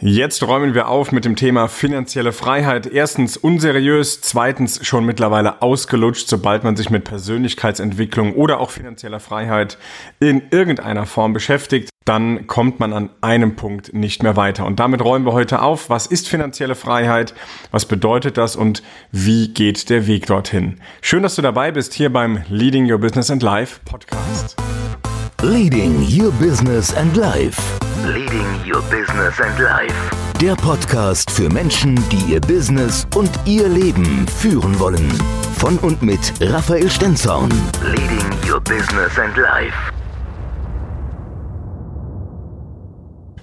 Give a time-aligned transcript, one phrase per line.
[0.00, 2.86] Jetzt räumen wir auf mit dem Thema finanzielle Freiheit.
[2.86, 9.76] Erstens unseriös, zweitens schon mittlerweile ausgelutscht, sobald man sich mit Persönlichkeitsentwicklung oder auch finanzieller Freiheit
[10.20, 14.66] in irgendeiner Form beschäftigt, dann kommt man an einem Punkt nicht mehr weiter.
[14.66, 17.34] Und damit räumen wir heute auf, was ist finanzielle Freiheit,
[17.72, 20.80] was bedeutet das und wie geht der Weg dorthin.
[21.00, 24.56] Schön, dass du dabei bist hier beim Leading Your Business and Life Podcast.
[25.42, 27.87] Leading Your Business and Life.
[28.06, 29.92] Leading Your Business and Life.
[30.40, 35.10] Der Podcast für Menschen, die ihr Business und ihr Leben führen wollen.
[35.58, 37.50] Von und mit Raphael Stenzorn.
[37.82, 39.74] Leading Your Business and Life.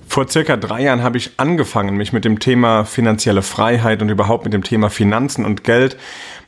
[0.07, 4.45] Vor circa drei Jahren habe ich angefangen, mich mit dem Thema finanzielle Freiheit und überhaupt
[4.45, 5.97] mit dem Thema Finanzen und Geld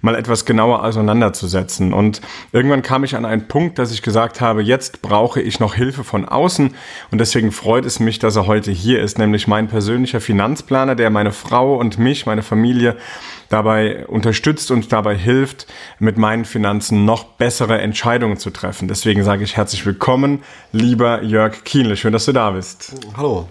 [0.02, 1.94] mal etwas genauer auseinanderzusetzen.
[1.94, 5.76] Und irgendwann kam ich an einen Punkt, dass ich gesagt habe, jetzt brauche ich noch
[5.76, 6.76] Hilfe von außen.
[7.12, 11.10] Und deswegen freut es mich, dass er heute hier ist, nämlich mein persönlicher Finanzplaner, der
[11.10, 12.98] meine Frau und mich, meine Familie
[13.50, 15.68] dabei unterstützt und dabei hilft,
[16.00, 18.88] mit meinen Finanzen noch bessere Entscheidungen zu treffen.
[18.88, 21.96] Deswegen sage ich herzlich willkommen, lieber Jörg Kienle.
[21.96, 22.94] Schön, dass du da bist.
[23.16, 23.48] Hallo.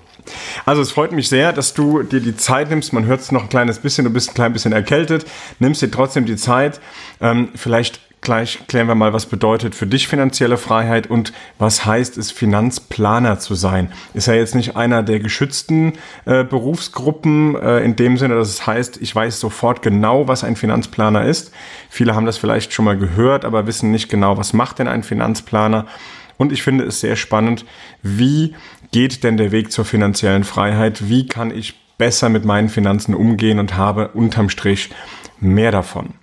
[0.65, 2.93] Also es freut mich sehr, dass du dir die Zeit nimmst.
[2.93, 5.27] Man hört es noch ein kleines bisschen, du bist ein klein bisschen erkältet.
[5.59, 6.81] Nimmst dir trotzdem die Zeit.
[7.21, 12.19] Ähm, vielleicht gleich klären wir mal, was bedeutet für dich finanzielle Freiheit und was heißt
[12.19, 13.93] es, Finanzplaner zu sein.
[14.15, 15.93] Ist ja jetzt nicht einer der geschützten
[16.25, 20.57] äh, Berufsgruppen äh, in dem Sinne, dass es heißt, ich weiß sofort genau, was ein
[20.57, 21.53] Finanzplaner ist.
[21.89, 25.05] Viele haben das vielleicht schon mal gehört, aber wissen nicht genau, was macht denn ein
[25.05, 25.87] Finanzplaner.
[26.39, 27.65] Und ich finde es sehr spannend,
[28.03, 28.55] wie
[28.93, 31.09] geht denn der Weg zur finanziellen Freiheit?
[31.09, 34.91] Wie kann ich besser mit meinen Finanzen umgehen und habe unterm Strich
[35.41, 36.15] mehr davon?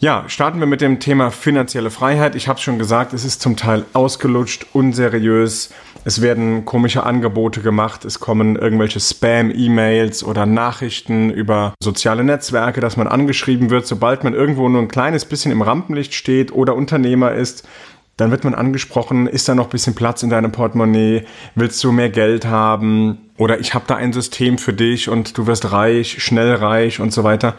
[0.00, 2.36] Ja, starten wir mit dem Thema finanzielle Freiheit.
[2.36, 5.74] Ich habe schon gesagt, es ist zum Teil ausgelutscht, unseriös.
[6.04, 8.04] Es werden komische Angebote gemacht.
[8.04, 14.34] Es kommen irgendwelche Spam-E-Mails oder Nachrichten über soziale Netzwerke, dass man angeschrieben wird, sobald man
[14.34, 17.66] irgendwo nur ein kleines bisschen im Rampenlicht steht oder Unternehmer ist
[18.18, 21.24] dann wird man angesprochen, ist da noch ein bisschen Platz in deinem Portemonnaie?
[21.54, 23.30] Willst du mehr Geld haben?
[23.38, 27.12] Oder ich habe da ein System für dich und du wirst reich, schnell reich und
[27.12, 27.54] so weiter.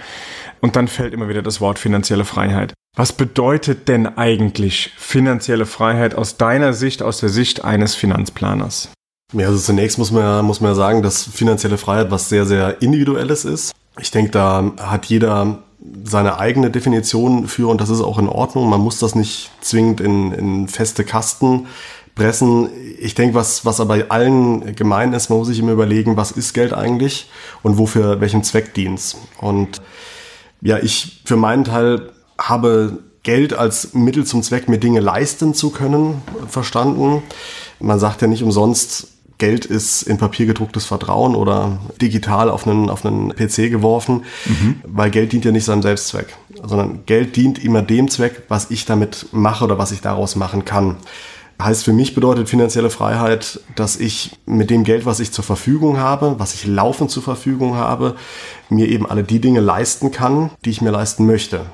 [0.60, 2.74] Und dann fällt immer wieder das Wort finanzielle Freiheit.
[2.98, 8.90] Was bedeutet denn eigentlich finanzielle Freiheit aus deiner Sicht, aus der Sicht eines Finanzplaners?
[9.32, 12.46] Ja, also zunächst muss man ja, muss man ja sagen, dass finanzielle Freiheit was sehr,
[12.46, 13.72] sehr Individuelles ist.
[14.02, 15.64] Ich denke, da hat jeder
[16.04, 18.70] seine eigene Definition für und das ist auch in Ordnung.
[18.70, 21.68] Man muss das nicht zwingend in, in feste Kasten
[22.16, 22.70] pressen.
[23.00, 26.54] Ich denke, was, was aber allen gemein ist, man muss sich immer überlegen, was ist
[26.54, 27.30] Geld eigentlich
[27.64, 29.82] und wofür, welchem Zweck dient Und
[30.62, 35.70] ja, ich für meinen Teil habe Geld als Mittel zum Zweck, mir Dinge leisten zu
[35.70, 37.22] können, verstanden.
[37.80, 39.08] Man sagt ja nicht umsonst,
[39.40, 44.82] Geld ist in Papier gedrucktes Vertrauen oder digital auf einen, auf einen PC geworfen, mhm.
[44.84, 48.86] weil Geld dient ja nicht seinem Selbstzweck, sondern Geld dient immer dem Zweck, was ich
[48.86, 50.98] damit mache oder was ich daraus machen kann.
[51.62, 55.98] Heißt für mich bedeutet finanzielle Freiheit, dass ich mit dem Geld, was ich zur Verfügung
[55.98, 58.16] habe, was ich laufend zur Verfügung habe,
[58.70, 61.66] mir eben alle die Dinge leisten kann, die ich mir leisten möchte.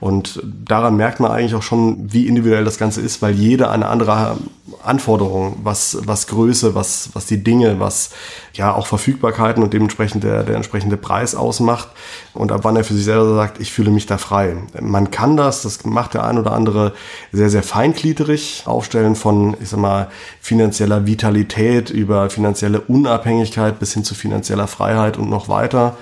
[0.00, 3.86] Und daran merkt man eigentlich auch schon, wie individuell das Ganze ist, weil jeder eine
[3.86, 4.36] andere
[4.82, 8.10] Anforderung, was, was Größe, was, was die Dinge, was
[8.52, 11.88] ja auch Verfügbarkeiten und dementsprechend der, der entsprechende Preis ausmacht
[12.34, 14.56] und ab wann er für sich selber sagt, ich fühle mich da frei.
[14.80, 16.92] Man kann das, das macht der ein oder andere
[17.32, 20.08] sehr, sehr feingliedrig aufstellen von, ich sag mal,
[20.40, 25.96] finanzieller Vitalität über finanzielle Unabhängigkeit bis hin zu finanzieller Freiheit und noch weiter.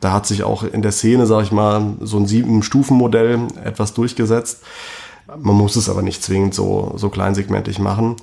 [0.00, 4.62] Da hat sich auch in der Szene, sage ich mal, so ein Sieben-Stufen-Modell etwas durchgesetzt.
[5.36, 8.16] Man muss es aber nicht zwingend so, so kleinsegmentig machen.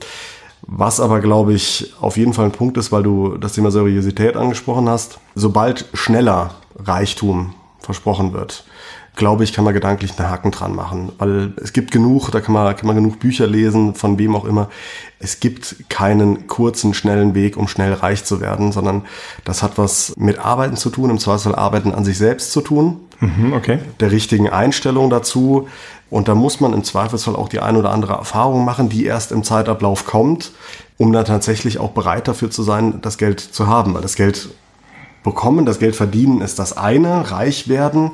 [0.61, 4.35] Was aber, glaube ich, auf jeden Fall ein Punkt ist, weil du das Thema Seriosität
[4.35, 5.19] angesprochen hast.
[5.35, 8.63] Sobald schneller Reichtum versprochen wird,
[9.15, 11.11] glaube ich, kann man gedanklich einen Haken dran machen.
[11.17, 14.45] Weil es gibt genug, da kann man, kann man genug Bücher lesen, von wem auch
[14.45, 14.69] immer.
[15.19, 19.03] Es gibt keinen kurzen, schnellen Weg, um schnell reich zu werden, sondern
[19.43, 22.97] das hat was mit Arbeiten zu tun, im Zweifelsfall Arbeiten an sich selbst zu tun.
[23.19, 23.79] Mhm, okay.
[23.99, 25.67] Der richtigen Einstellung dazu.
[26.09, 29.31] Und da muss man im Zweifelsfall auch die ein oder andere Erfahrung machen, die erst
[29.31, 30.51] im Zeitablauf kommt,
[30.97, 33.93] um dann tatsächlich auch bereit dafür zu sein, das Geld zu haben.
[33.93, 34.49] Weil das Geld
[35.25, 38.11] bekommen, das Geld verdienen ist das eine, reich werden,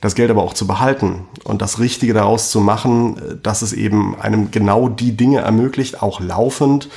[0.00, 4.18] das Geld aber auch zu behalten und das Richtige daraus zu machen, dass es eben
[4.20, 6.88] einem genau die Dinge ermöglicht, auch laufend,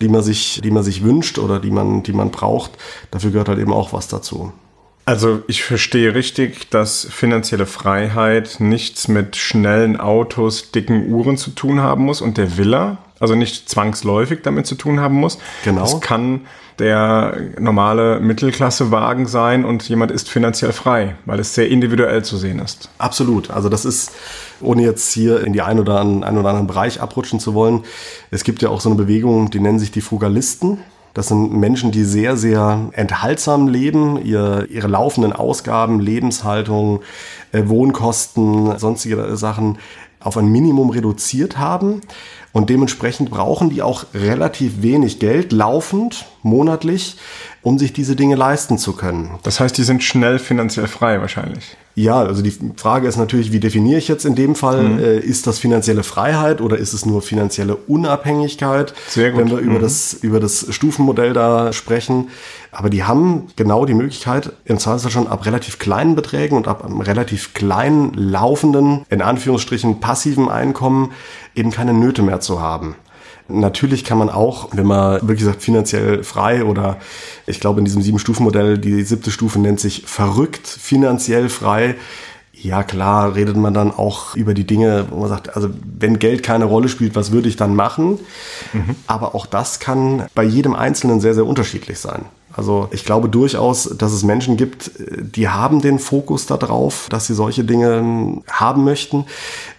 [0.00, 2.70] die man sich, die man sich wünscht oder die man, die man braucht.
[3.10, 4.52] Dafür gehört halt eben auch was dazu.
[5.04, 11.80] Also ich verstehe richtig, dass finanzielle Freiheit nichts mit schnellen Autos, dicken Uhren zu tun
[11.80, 15.38] haben muss und der Villa, also nicht zwangsläufig damit zu tun haben muss.
[15.64, 15.82] Genau.
[15.82, 16.42] Es kann
[16.78, 22.60] der normale Mittelklassewagen sein und jemand ist finanziell frei, weil es sehr individuell zu sehen
[22.60, 22.88] ist.
[22.98, 23.50] Absolut.
[23.50, 24.12] Also das ist,
[24.60, 27.84] ohne jetzt hier in die ein oder, einen, ein oder anderen Bereich abrutschen zu wollen,
[28.30, 30.78] es gibt ja auch so eine Bewegung, die nennen sich die Frugalisten.
[31.14, 37.00] Das sind Menschen, die sehr, sehr enthaltsam leben, ihr, ihre laufenden Ausgaben, Lebenshaltung,
[37.50, 39.78] äh, Wohnkosten, sonstige Sachen
[40.20, 42.00] auf ein Minimum reduziert haben.
[42.52, 47.16] Und dementsprechend brauchen die auch relativ wenig Geld laufend, monatlich,
[47.62, 49.38] um sich diese Dinge leisten zu können.
[49.42, 51.76] Das heißt, die sind schnell finanziell frei wahrscheinlich.
[51.98, 54.84] Ja, also die Frage ist natürlich, wie definiere ich jetzt in dem Fall?
[54.84, 54.98] Mhm.
[55.00, 58.94] Äh, ist das finanzielle Freiheit oder ist es nur finanzielle Unabhängigkeit?
[59.08, 59.40] Sehr gut.
[59.40, 59.70] Wenn wir mhm.
[59.70, 62.28] über, das, über das Stufenmodell da sprechen.
[62.70, 66.84] Aber die haben genau die Möglichkeit, im Zweifelsfall schon ab relativ kleinen Beträgen und ab
[66.84, 71.10] einem relativ kleinen laufenden, in Anführungsstrichen passiven Einkommen
[71.56, 72.94] eben keine Nöte mehr zu haben.
[73.48, 76.98] Natürlich kann man auch, wenn man wirklich sagt, finanziell frei oder
[77.46, 81.96] ich glaube in diesem Sieben-Stufen-Modell, die siebte Stufe nennt sich verrückt finanziell frei.
[82.52, 86.42] Ja, klar, redet man dann auch über die Dinge, wo man sagt, also wenn Geld
[86.42, 88.18] keine Rolle spielt, was würde ich dann machen?
[88.72, 88.96] Mhm.
[89.06, 92.26] Aber auch das kann bei jedem Einzelnen sehr, sehr unterschiedlich sein.
[92.58, 97.34] Also ich glaube durchaus, dass es Menschen gibt, die haben den Fokus darauf, dass sie
[97.34, 99.26] solche Dinge haben möchten.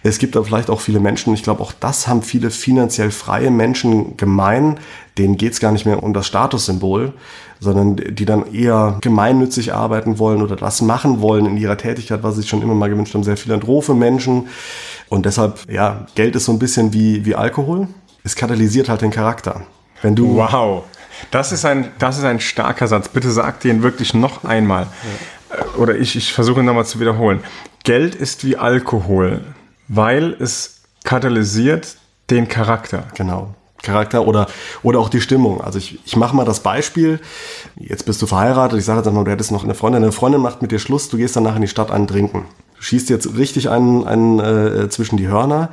[0.02, 3.50] Es gibt aber vielleicht auch viele Menschen, ich glaube auch das haben viele finanziell freie
[3.50, 4.80] Menschen gemein,
[5.18, 7.12] denen geht es gar nicht mehr um das Statussymbol,
[7.60, 12.36] sondern die dann eher gemeinnützig arbeiten wollen oder das machen wollen in ihrer Tätigkeit, was
[12.36, 14.48] sie sich schon immer mal gewünscht haben, sehr philanthrope Menschen.
[15.10, 17.88] Und deshalb, ja, Geld ist so ein bisschen wie, wie Alkohol.
[18.24, 19.60] Es katalysiert halt den Charakter.
[20.00, 20.84] Wenn du wow.
[21.30, 23.08] Das ist ein, das ist ein starker Satz.
[23.08, 24.86] Bitte sag den wirklich noch einmal.
[25.76, 27.40] Oder ich, ich versuche nochmal zu wiederholen.
[27.84, 29.40] Geld ist wie Alkohol,
[29.88, 31.96] weil es katalysiert
[32.30, 33.04] den Charakter.
[33.14, 33.54] Genau.
[33.82, 34.46] Charakter oder,
[34.82, 35.60] oder auch die Stimmung.
[35.60, 37.18] Also ich, ich mache mal das Beispiel.
[37.76, 38.78] Jetzt bist du verheiratet.
[38.78, 40.02] Ich sage jetzt einmal, du hättest noch eine Freundin.
[40.02, 41.08] Eine Freundin macht mit dir Schluss.
[41.08, 42.44] Du gehst danach in die Stadt einen trinken.
[42.76, 45.70] Du schießt jetzt richtig einen, einen äh, zwischen die Hörner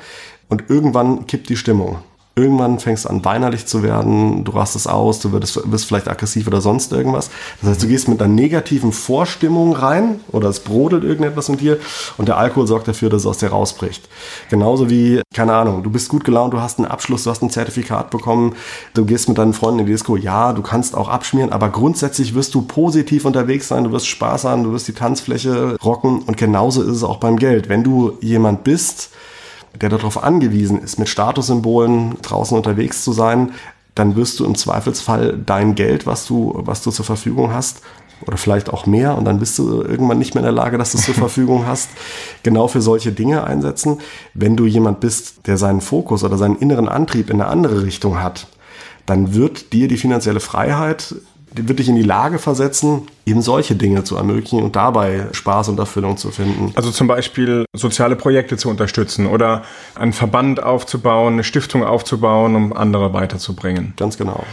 [0.48, 2.00] und irgendwann kippt die Stimmung.
[2.38, 6.46] Irgendwann fängst du an, weinerlich zu werden, du rastest aus, du wirst, wirst vielleicht aggressiv
[6.46, 7.32] oder sonst irgendwas.
[7.62, 11.80] Das heißt, du gehst mit einer negativen Vorstimmung rein oder es brodelt irgendetwas in dir
[12.20, 14.08] und der Alkohol sorgt dafür, dass es aus dir rausbricht.
[14.52, 17.50] Genauso wie, keine Ahnung, du bist gut gelaunt, du hast einen Abschluss, du hast ein
[17.50, 18.56] Zertifikat bekommen,
[18.94, 22.36] du gehst mit deinen Freunden in die Disco, ja, du kannst auch abschmieren, aber grundsätzlich
[22.36, 26.38] wirst du positiv unterwegs sein, du wirst Spaß haben, du wirst die Tanzfläche rocken und
[26.38, 27.68] genauso ist es auch beim Geld.
[27.68, 29.10] Wenn du jemand bist,
[29.80, 33.52] der darauf angewiesen ist, mit Statussymbolen draußen unterwegs zu sein,
[33.96, 37.82] dann wirst du im Zweifelsfall dein Geld, was du, was du zur Verfügung hast,
[38.22, 40.92] oder vielleicht auch mehr, und dann bist du irgendwann nicht mehr in der Lage, dass
[40.92, 41.90] du es zur Verfügung hast,
[42.44, 44.00] genau für solche Dinge einsetzen.
[44.34, 48.22] Wenn du jemand bist, der seinen Fokus oder seinen inneren Antrieb in eine andere Richtung
[48.22, 48.48] hat,
[49.06, 51.16] dann wird dir die finanzielle Freiheit
[51.54, 55.80] wird dich in die Lage versetzen, eben solche Dinge zu ermöglichen und dabei Spaß und
[55.80, 56.72] Erfüllung zu finden.
[56.76, 59.64] Also zum Beispiel soziale Projekte zu unterstützen oder
[59.96, 63.94] einen Verband aufzubauen, eine Stiftung aufzubauen, um andere weiterzubringen.
[63.98, 64.44] Ganz genau.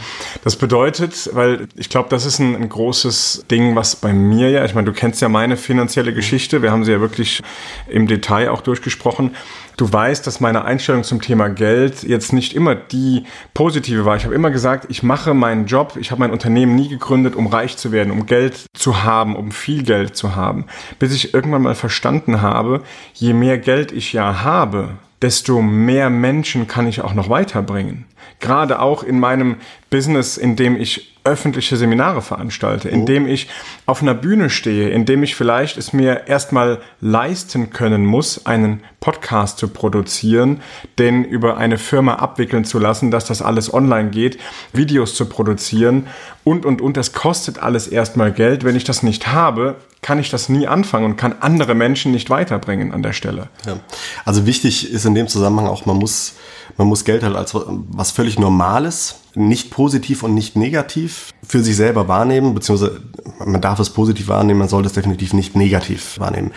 [0.43, 4.65] Das bedeutet, weil ich glaube, das ist ein, ein, großes Ding, was bei mir ja,
[4.65, 7.41] ich meine, du kennst ja meine finanzielle Geschichte, wir haben sie ja wirklich
[7.87, 9.31] im Detail auch durchgesprochen.
[9.77, 14.15] Du weißt, dass meine Einstellung zum Thema Geld jetzt nicht immer die positive war.
[14.15, 17.47] Ich habe immer gesagt, ich mache meinen Job, ich habe mein Unternehmen nie gegründet, um
[17.47, 20.65] reich zu werden, um Geld zu haben, um viel Geld zu haben.
[20.99, 24.91] Bis ich irgendwann mal verstanden habe, je mehr Geld ich ja habe,
[25.21, 28.05] desto mehr Menschen kann ich auch noch weiterbringen.
[28.39, 29.57] Gerade auch in meinem
[29.89, 33.49] Business, in dem ich öffentliche Seminare veranstalte, indem ich
[33.85, 39.57] auf einer Bühne stehe, indem ich vielleicht es mir erstmal leisten können muss, einen Podcast
[39.57, 40.61] zu produzieren,
[40.97, 44.39] den über eine Firma abwickeln zu lassen, dass das alles online geht,
[44.71, 46.07] Videos zu produzieren
[46.43, 46.95] und, und, und.
[46.95, 48.63] Das kostet alles erstmal Geld.
[48.63, 49.75] Wenn ich das nicht habe,
[50.05, 53.49] kann ich das nie anfangen und kann andere Menschen nicht weiterbringen an der Stelle.
[53.65, 53.79] Ja.
[54.23, 56.33] Also wichtig ist in dem Zusammenhang auch, man muss,
[56.77, 61.75] man muss Geld halt als was völlig Normales nicht positiv und nicht negativ für sich
[61.75, 63.01] selber wahrnehmen, beziehungsweise
[63.43, 66.51] man darf es positiv wahrnehmen, man sollte es definitiv nicht negativ wahrnehmen.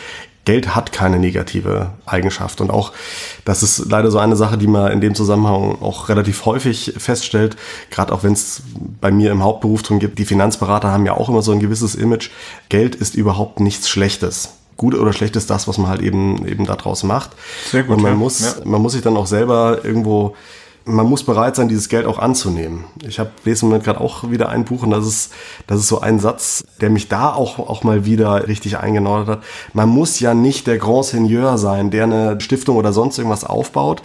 [0.49, 2.93] Geld hat keine negative Eigenschaft und auch
[3.45, 7.59] das ist leider so eine Sache, die man in dem Zusammenhang auch relativ häufig feststellt,
[7.90, 8.62] gerade auch wenn es
[8.99, 10.19] bei mir im Hauptberuf drum gibt.
[10.19, 12.31] Die Finanzberater haben ja auch immer so ein gewisses Image.
[12.71, 16.64] Geld ist überhaupt nichts Schlechtes gut oder schlecht ist das, was man halt eben eben
[16.64, 17.33] daraus macht.
[17.71, 17.97] Sehr gut.
[17.97, 18.19] Und man ja.
[18.19, 18.55] muss ja.
[18.64, 20.35] man muss sich dann auch selber irgendwo
[20.88, 22.85] man muss bereit sein, dieses Geld auch anzunehmen.
[23.07, 25.33] Ich habe lese im Moment gerade auch wieder ein Buch und das ist,
[25.66, 29.42] das ist so ein Satz, der mich da auch, auch mal wieder richtig eingenordet hat.
[29.75, 34.02] Man muss ja nicht der Grand Seigneur sein, der eine Stiftung oder sonst irgendwas aufbaut.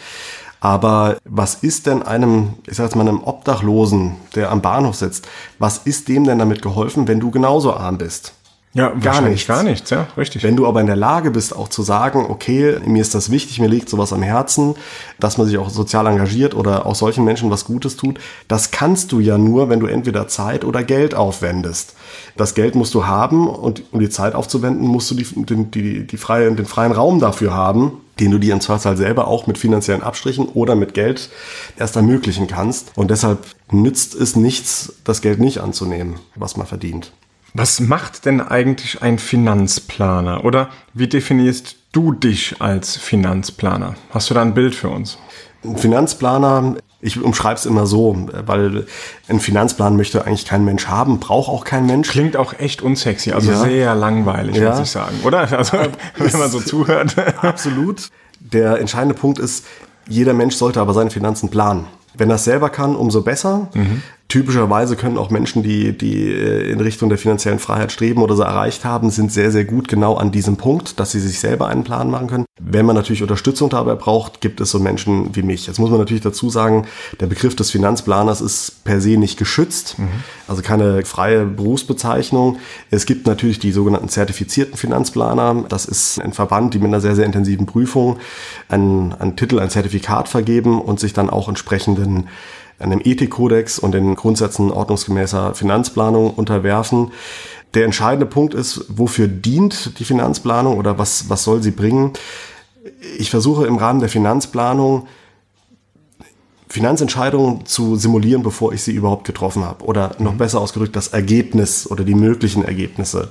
[0.60, 5.28] Aber was ist denn einem, ich sag jetzt mal, einem Obdachlosen, der am Bahnhof sitzt,
[5.60, 8.34] was ist dem denn damit geholfen, wenn du genauso arm bist?
[8.76, 9.48] Ja, Gar nichts.
[9.48, 10.42] Gar nichts, ja, richtig.
[10.42, 13.60] Wenn du aber in der Lage bist, auch zu sagen, okay, mir ist das wichtig,
[13.60, 14.74] mir liegt sowas am Herzen,
[15.20, 19.12] dass man sich auch sozial engagiert oder auch solchen Menschen was Gutes tut, das kannst
[19.12, 21.94] du ja nur, wenn du entweder Zeit oder Geld aufwendest.
[22.36, 26.08] Das Geld musst du haben und um die Zeit aufzuwenden, musst du die, den, die,
[26.08, 29.60] die freie, den freien Raum dafür haben, den du dir im Zweifelsfall selber auch mit
[29.60, 31.30] finanziellen Abstrichen oder mit Geld
[31.78, 32.92] erst ermöglichen kannst.
[32.96, 33.40] Und deshalb
[33.72, 37.12] nützt es nichts, das Geld nicht anzunehmen, was man verdient.
[37.54, 40.44] Was macht denn eigentlich ein Finanzplaner?
[40.44, 43.96] Oder wie definierst du dich als Finanzplaner?
[44.12, 45.20] Hast du da ein Bild für uns?
[45.64, 48.86] Ein Finanzplaner, ich umschreibe es immer so, weil
[49.30, 52.10] ein Finanzplan möchte eigentlich kein Mensch haben, braucht auch kein Mensch.
[52.10, 53.62] Klingt auch echt unsexy, also Ja.
[53.62, 54.72] sehr langweilig, Ja.
[54.72, 55.40] muss ich sagen, oder?
[55.58, 55.78] Also,
[56.18, 57.16] wenn man so zuhört.
[57.44, 58.10] Absolut.
[58.40, 59.66] Der entscheidende Punkt ist,
[60.08, 61.86] jeder Mensch sollte aber seine Finanzen planen.
[62.16, 63.70] Wenn er es selber kann, umso besser.
[64.34, 68.44] Typischerweise können auch Menschen, die, die äh, in Richtung der finanziellen Freiheit streben oder sie
[68.44, 71.84] erreicht haben, sind sehr, sehr gut genau an diesem Punkt, dass sie sich selber einen
[71.84, 72.46] Plan machen können.
[72.60, 75.68] Wenn man natürlich Unterstützung dabei braucht, gibt es so Menschen wie mich.
[75.68, 76.88] Jetzt muss man natürlich dazu sagen,
[77.20, 79.98] der Begriff des Finanzplaners ist per se nicht geschützt,
[80.48, 82.58] also keine freie Berufsbezeichnung.
[82.90, 85.66] Es gibt natürlich die sogenannten zertifizierten Finanzplaner.
[85.70, 88.18] Das ist ein Verband, die mit einer sehr, sehr intensiven Prüfung
[88.68, 92.30] einen, einen Titel, ein Zertifikat vergeben und sich dann auch entsprechenden
[92.80, 97.12] einem Ethikkodex und den Grundsätzen ordnungsgemäßer Finanzplanung unterwerfen.
[97.74, 102.14] Der entscheidende Punkt ist, wofür dient die Finanzplanung oder was, was soll sie bringen?
[103.18, 105.08] Ich versuche im Rahmen der Finanzplanung
[106.74, 109.86] Finanzentscheidungen zu simulieren, bevor ich sie überhaupt getroffen habe.
[109.86, 113.30] Oder noch besser ausgedrückt, das Ergebnis oder die möglichen Ergebnisse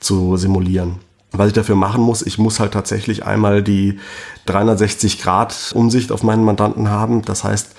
[0.00, 0.96] zu simulieren.
[1.30, 4.00] Was ich dafür machen muss, ich muss halt tatsächlich einmal die
[4.46, 7.22] 360 Grad Umsicht auf meinen Mandanten haben.
[7.22, 7.76] Das heißt,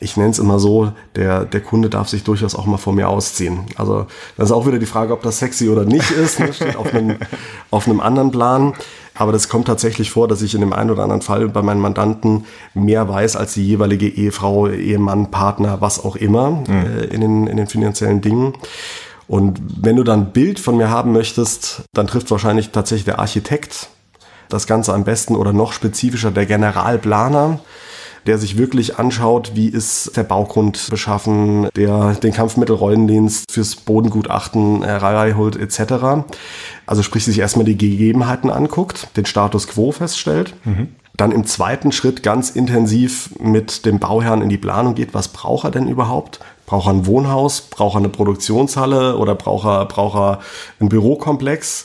[0.00, 3.08] ich nenne es immer so, der, der Kunde darf sich durchaus auch mal vor mir
[3.08, 3.60] ausziehen.
[3.76, 6.40] Also das ist auch wieder die Frage, ob das sexy oder nicht ist.
[6.40, 6.52] Ne?
[6.52, 7.16] Steht auf einem,
[7.70, 8.72] auf einem anderen Plan.
[9.14, 11.80] Aber das kommt tatsächlich vor, dass ich in dem einen oder anderen Fall bei meinen
[11.80, 17.46] Mandanten mehr weiß als die jeweilige Ehefrau, Ehemann, Partner, was auch immer äh, in, den,
[17.46, 18.54] in den finanziellen Dingen.
[19.28, 23.18] Und wenn du dann ein Bild von mir haben möchtest, dann trifft wahrscheinlich tatsächlich der
[23.18, 23.90] Architekt
[24.48, 27.60] das Ganze am besten oder noch spezifischer der Generalplaner,
[28.26, 35.56] der sich wirklich anschaut, wie ist der Baugrund beschaffen, der den Kampfmittelrollendienst fürs Bodengutachten herbeiholt
[35.56, 36.24] etc.
[36.86, 40.54] Also sprich sich erstmal die Gegebenheiten anguckt, den Status quo feststellt.
[41.16, 45.12] Dann im zweiten Schritt ganz intensiv mit dem Bauherrn in die Planung geht.
[45.12, 46.40] Was braucht er denn überhaupt?
[46.64, 47.60] Braucht er ein Wohnhaus?
[47.62, 49.18] Braucht er eine Produktionshalle?
[49.18, 50.38] Oder braucht er, braucht er
[50.78, 51.84] einen Bürokomplex?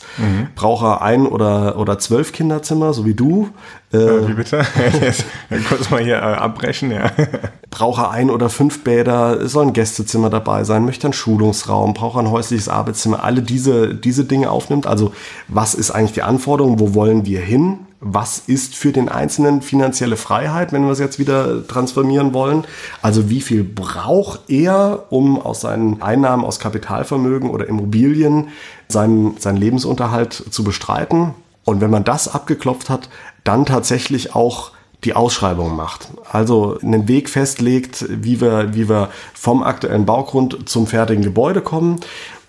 [0.55, 3.49] Braucht er ein oder, oder zwölf Kinderzimmer, so wie du?
[3.97, 4.65] Wie bitte?
[5.69, 7.11] Kurz mal hier äh, abbrechen, ja.
[7.69, 9.47] Braucht er ein oder fünf Bäder?
[9.47, 10.85] Soll ein Gästezimmer dabei sein?
[10.85, 11.93] Möchte einen Schulungsraum?
[11.93, 13.23] Braucht er ein häusliches Arbeitszimmer?
[13.23, 14.87] Alle diese, diese Dinge aufnimmt.
[14.87, 15.11] Also
[15.47, 16.79] was ist eigentlich die Anforderung?
[16.79, 17.79] Wo wollen wir hin?
[17.99, 22.63] Was ist für den Einzelnen finanzielle Freiheit, wenn wir es jetzt wieder transformieren wollen?
[23.01, 28.49] Also wie viel braucht er, um aus seinen Einnahmen aus Kapitalvermögen oder Immobilien
[28.87, 31.31] seinen, seinen Lebensunterhalt zu bestreiten?
[31.65, 33.09] Und wenn man das abgeklopft hat,
[33.45, 34.71] dann tatsächlich auch
[35.05, 36.09] die Ausschreibung macht.
[36.29, 42.01] Also einen Weg festlegt, wie wir, wie wir vom aktuellen Baugrund zum fertigen Gebäude kommen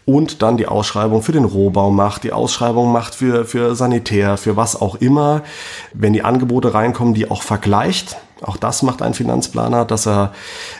[0.07, 4.57] und dann die Ausschreibung für den Rohbau macht, die Ausschreibung macht für, für Sanitär, für
[4.57, 5.43] was auch immer.
[5.93, 8.17] Wenn die Angebote reinkommen, die auch vergleicht.
[8.43, 10.33] Auch das macht ein Finanzplaner, dass er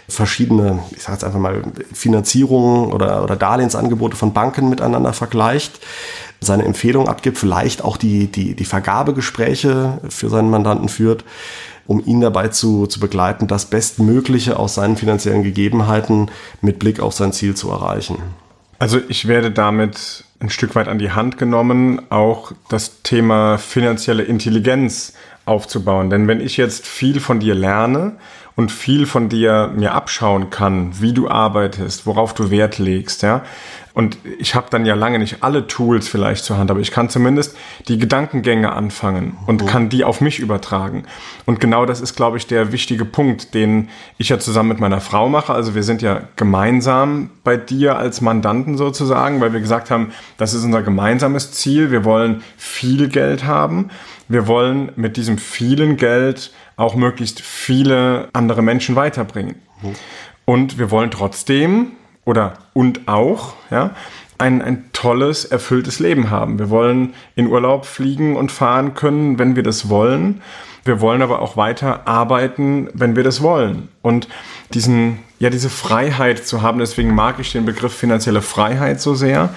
[0.09, 5.81] verschiedene, ich sage jetzt einfach mal, Finanzierungen oder, oder Darlehensangebote von Banken miteinander vergleicht
[6.41, 11.25] seine Empfehlung abgibt, vielleicht auch die, die, die Vergabegespräche für seinen Mandanten führt,
[11.87, 17.15] um ihn dabei zu, zu begleiten, das Bestmögliche aus seinen finanziellen Gegebenheiten mit Blick auf
[17.15, 18.19] sein Ziel zu erreichen.
[18.79, 24.23] Also ich werde damit ein Stück weit an die Hand genommen, auch das Thema finanzielle
[24.23, 25.15] Intelligenz
[25.47, 26.11] aufzubauen.
[26.11, 28.17] Denn wenn ich jetzt viel von dir lerne
[28.57, 33.43] und viel von dir mir abschauen kann, wie du arbeitest, worauf du Wert legst, ja,
[33.97, 37.09] und ich habe dann ja lange nicht alle Tools vielleicht zur Hand, aber ich kann
[37.09, 37.57] zumindest
[37.89, 41.05] die Gedankengänge anfangen und kann die auf mich übertragen.
[41.47, 45.01] Und genau das ist, glaube ich, der wichtige Punkt, den ich ja zusammen mit meiner
[45.01, 45.55] Frau mache.
[45.55, 50.53] Also wir sind ja gemeinsam bei dir als Mandanten sozusagen, weil wir gesagt haben, das
[50.53, 51.91] ist unser gemeinsames Ziel.
[51.91, 53.89] Wir wollen viel Geld haben.
[54.29, 59.57] Wir wollen mit diesem vielen Geld auch möglichst viele andere Menschen weiterbringen.
[60.45, 61.93] Und wir wollen trotzdem
[62.25, 63.95] oder und auch, ja,
[64.39, 66.59] ein, ein tolles, erfülltes Leben haben.
[66.59, 70.43] Wir wollen in Urlaub fliegen und fahren können, wenn wir das wollen.
[70.85, 73.89] Wir wollen aber auch weiter arbeiten, wenn wir das wollen.
[74.03, 74.29] Und
[74.75, 79.55] diesen, ja, diese Freiheit zu haben, deswegen mag ich den Begriff finanzielle Freiheit so sehr.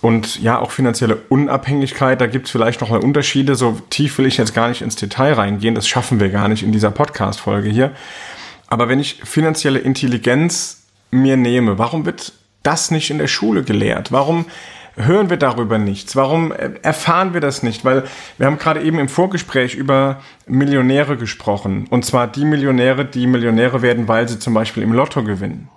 [0.00, 3.54] Und ja, auch finanzielle Unabhängigkeit, da gibt es vielleicht noch mal Unterschiede.
[3.54, 5.74] So tief will ich jetzt gar nicht ins Detail reingehen.
[5.74, 7.92] Das schaffen wir gar nicht in dieser Podcast-Folge hier.
[8.66, 14.12] Aber wenn ich finanzielle Intelligenz mir nehme, warum wird das nicht in der Schule gelehrt?
[14.12, 14.44] Warum
[14.96, 16.16] hören wir darüber nichts?
[16.16, 17.84] Warum erfahren wir das nicht?
[17.84, 18.04] Weil
[18.38, 21.86] wir haben gerade eben im Vorgespräch über Millionäre gesprochen.
[21.90, 25.68] Und zwar die Millionäre, die Millionäre werden, weil sie zum Beispiel im Lotto gewinnen.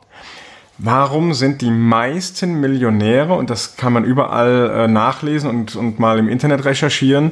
[0.80, 6.20] Warum sind die meisten Millionäre, und das kann man überall äh, nachlesen und, und mal
[6.20, 7.32] im Internet recherchieren,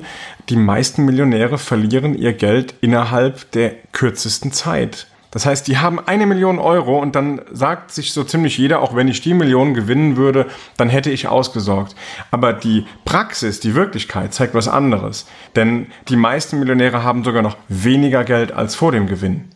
[0.49, 5.05] die meisten Millionäre verlieren ihr Geld innerhalb der kürzesten Zeit.
[5.35, 8.95] Das heißt, die haben eine Million Euro und dann sagt sich so ziemlich jeder, auch
[8.95, 10.45] wenn ich die Million gewinnen würde,
[10.77, 11.93] dann hätte ich ausgesorgt.
[12.31, 15.25] Aber die Praxis, die Wirklichkeit zeigt was anderes.
[15.57, 19.49] Denn die meisten Millionäre haben sogar noch weniger Geld als vor dem Gewinn.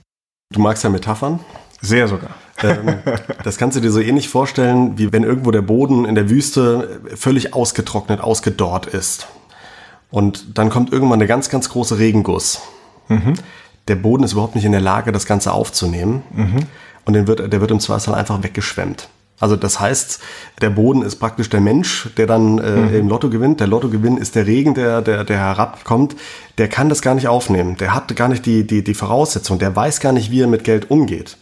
[0.51, 1.39] Du magst ja Metaphern?
[1.79, 2.31] Sehr sogar.
[2.61, 2.95] ähm,
[3.45, 6.99] das kannst du dir so ähnlich vorstellen, wie wenn irgendwo der Boden in der Wüste
[7.15, 9.29] völlig ausgetrocknet, ausgedorrt ist.
[10.11, 12.63] Und dann kommt irgendwann eine ganz, ganz große Regenguss.
[13.07, 13.35] Mhm
[13.89, 16.23] der Boden ist überhaupt nicht in der Lage, das Ganze aufzunehmen.
[16.33, 16.59] Mhm.
[17.05, 19.09] Und den wird, der wird im Zweifelsfall einfach weggeschwemmt.
[19.39, 20.19] Also das heißt,
[20.61, 22.95] der Boden ist praktisch der Mensch, der dann äh, mhm.
[22.95, 23.59] im Lotto gewinnt.
[23.59, 26.15] Der Lottogewinn ist der Regen, der, der, der herabkommt.
[26.57, 27.77] Der kann das gar nicht aufnehmen.
[27.77, 29.57] Der hat gar nicht die, die, die Voraussetzung.
[29.57, 31.37] Der weiß gar nicht, wie er mit Geld umgeht.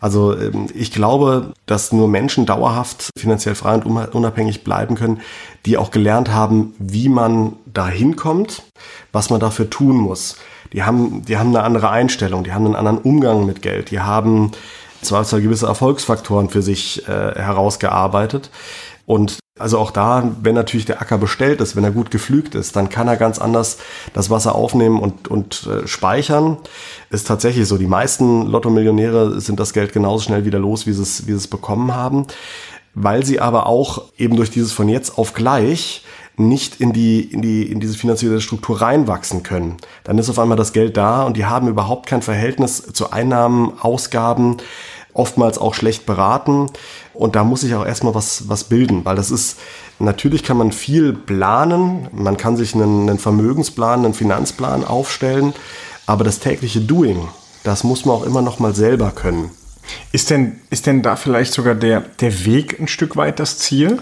[0.00, 5.20] Also ähm, ich glaube, dass nur Menschen dauerhaft finanziell frei und unabhängig bleiben können,
[5.66, 8.62] die auch gelernt haben, wie man dahin kommt,
[9.12, 10.36] was man dafür tun muss
[10.72, 14.00] die haben, die haben eine andere Einstellung, die haben einen anderen Umgang mit Geld, die
[14.00, 14.52] haben
[15.02, 18.50] zwar zwar gewisse Erfolgsfaktoren für sich äh, herausgearbeitet.
[19.06, 22.76] Und also auch da, wenn natürlich der Acker bestellt ist, wenn er gut geflügt ist,
[22.76, 23.78] dann kann er ganz anders
[24.14, 26.56] das Wasser aufnehmen und, und äh, speichern.
[27.10, 27.76] Ist tatsächlich so.
[27.76, 31.38] Die meisten Lotto-Millionäre sind das Geld genauso schnell wieder los, wie sie es, wie sie
[31.38, 32.26] es bekommen haben.
[32.94, 36.04] Weil sie aber auch eben durch dieses von jetzt auf gleich
[36.48, 39.76] nicht in die, in die, in diese finanzielle Struktur reinwachsen können.
[40.04, 43.72] Dann ist auf einmal das Geld da und die haben überhaupt kein Verhältnis zu Einnahmen,
[43.80, 44.56] Ausgaben,
[45.12, 46.68] oftmals auch schlecht beraten.
[47.14, 49.58] Und da muss ich auch erstmal was, was bilden, weil das ist,
[49.98, 55.52] natürlich kann man viel planen, man kann sich einen, einen Vermögensplan, einen Finanzplan aufstellen,
[56.06, 57.28] aber das tägliche Doing,
[57.62, 59.50] das muss man auch immer noch mal selber können.
[60.12, 63.98] Ist denn, ist denn da vielleicht sogar der, der Weg ein Stück weit das Ziel?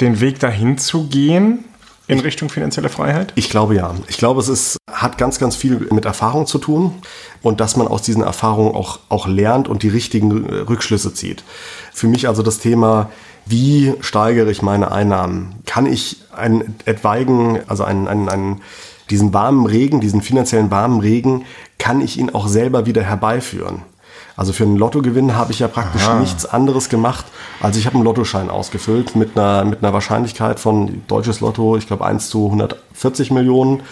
[0.00, 1.64] Den Weg dahin zu gehen
[2.06, 3.32] in Richtung finanzielle Freiheit?
[3.34, 3.94] Ich glaube ja.
[4.08, 6.94] Ich glaube, es ist, hat ganz, ganz viel mit Erfahrung zu tun
[7.42, 11.44] und dass man aus diesen Erfahrungen auch, auch lernt und die richtigen Rückschlüsse zieht.
[11.92, 13.10] Für mich also das Thema,
[13.44, 15.56] wie steigere ich meine Einnahmen?
[15.66, 18.60] Kann ich einen etwaigen, also einen, einen, einen
[19.10, 21.44] diesen warmen Regen, diesen finanziellen warmen Regen,
[21.78, 23.82] kann ich ihn auch selber wieder herbeiführen?
[24.38, 26.20] Also für einen Lottogewinn habe ich ja praktisch Aha.
[26.20, 27.26] nichts anderes gemacht,
[27.60, 31.88] als ich habe einen Lottoschein ausgefüllt mit einer, mit einer Wahrscheinlichkeit von deutsches Lotto, ich
[31.88, 33.82] glaube 1 zu 140 Millionen.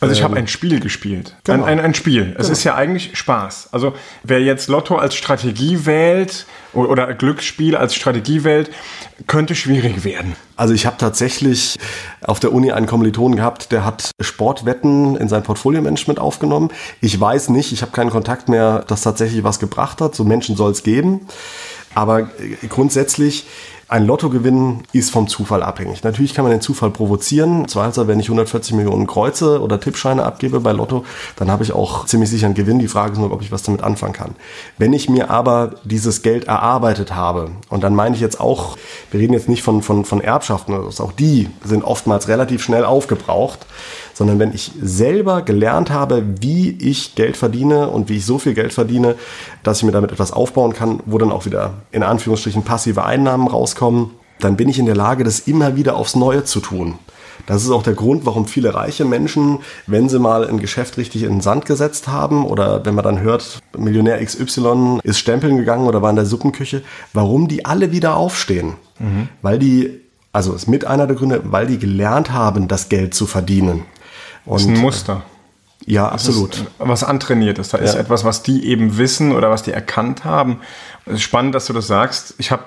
[0.00, 1.36] Also ich habe ähm, ein Spiel gespielt.
[1.44, 1.64] Genau.
[1.64, 2.34] Ein, ein, ein Spiel.
[2.38, 2.52] Es genau.
[2.52, 3.68] ist ja eigentlich Spaß.
[3.72, 8.70] Also wer jetzt Lotto als Strategie wählt oder Glücksspiel als Strategie wählt,
[9.26, 10.36] könnte schwierig werden.
[10.56, 11.78] Also ich habe tatsächlich
[12.22, 16.70] auf der Uni einen Kommilitonen gehabt, der hat Sportwetten in sein Portfolio-Management aufgenommen.
[17.00, 20.14] Ich weiß nicht, ich habe keinen Kontakt mehr, dass tatsächlich was gebracht hat.
[20.14, 21.26] So Menschen soll es geben.
[21.94, 23.46] Aber äh, grundsätzlich
[23.90, 26.04] ein Lottogewinn ist vom Zufall abhängig.
[26.04, 27.66] Natürlich kann man den Zufall provozieren.
[27.66, 32.06] Zweifelsfall, wenn ich 140 Millionen Kreuze oder Tippscheine abgebe bei Lotto, dann habe ich auch
[32.06, 32.78] ziemlich sicher einen Gewinn.
[32.78, 34.36] Die Frage ist nur, ob ich was damit anfangen kann.
[34.78, 38.76] Wenn ich mir aber dieses Geld erarbeitet habe, und dann meine ich jetzt auch,
[39.10, 42.84] wir reden jetzt nicht von, von, von Erbschaften, also auch die sind oftmals relativ schnell
[42.84, 43.66] aufgebraucht,
[44.20, 48.52] sondern wenn ich selber gelernt habe, wie ich Geld verdiene und wie ich so viel
[48.52, 49.14] Geld verdiene,
[49.62, 53.48] dass ich mir damit etwas aufbauen kann, wo dann auch wieder in Anführungsstrichen passive Einnahmen
[53.48, 56.98] rauskommen, dann bin ich in der Lage, das immer wieder aufs Neue zu tun.
[57.46, 61.22] Das ist auch der Grund, warum viele reiche Menschen, wenn sie mal ein Geschäft richtig
[61.22, 65.86] in den Sand gesetzt haben oder wenn man dann hört, Millionär XY ist stempeln gegangen
[65.86, 66.82] oder war in der Suppenküche,
[67.14, 68.74] warum die alle wieder aufstehen.
[68.98, 69.28] Mhm.
[69.40, 73.24] Weil die, also ist mit einer der Gründe, weil die gelernt haben, das Geld zu
[73.24, 73.84] verdienen.
[74.44, 75.22] Und, das ist ein Muster.
[75.86, 76.56] Ja, absolut.
[76.56, 77.72] Ist was antrainiert ist.
[77.72, 77.84] Da ja.
[77.84, 80.60] ist etwas, was die eben wissen oder was die erkannt haben.
[81.06, 82.34] Es ist spannend, dass du das sagst.
[82.38, 82.62] Ich habe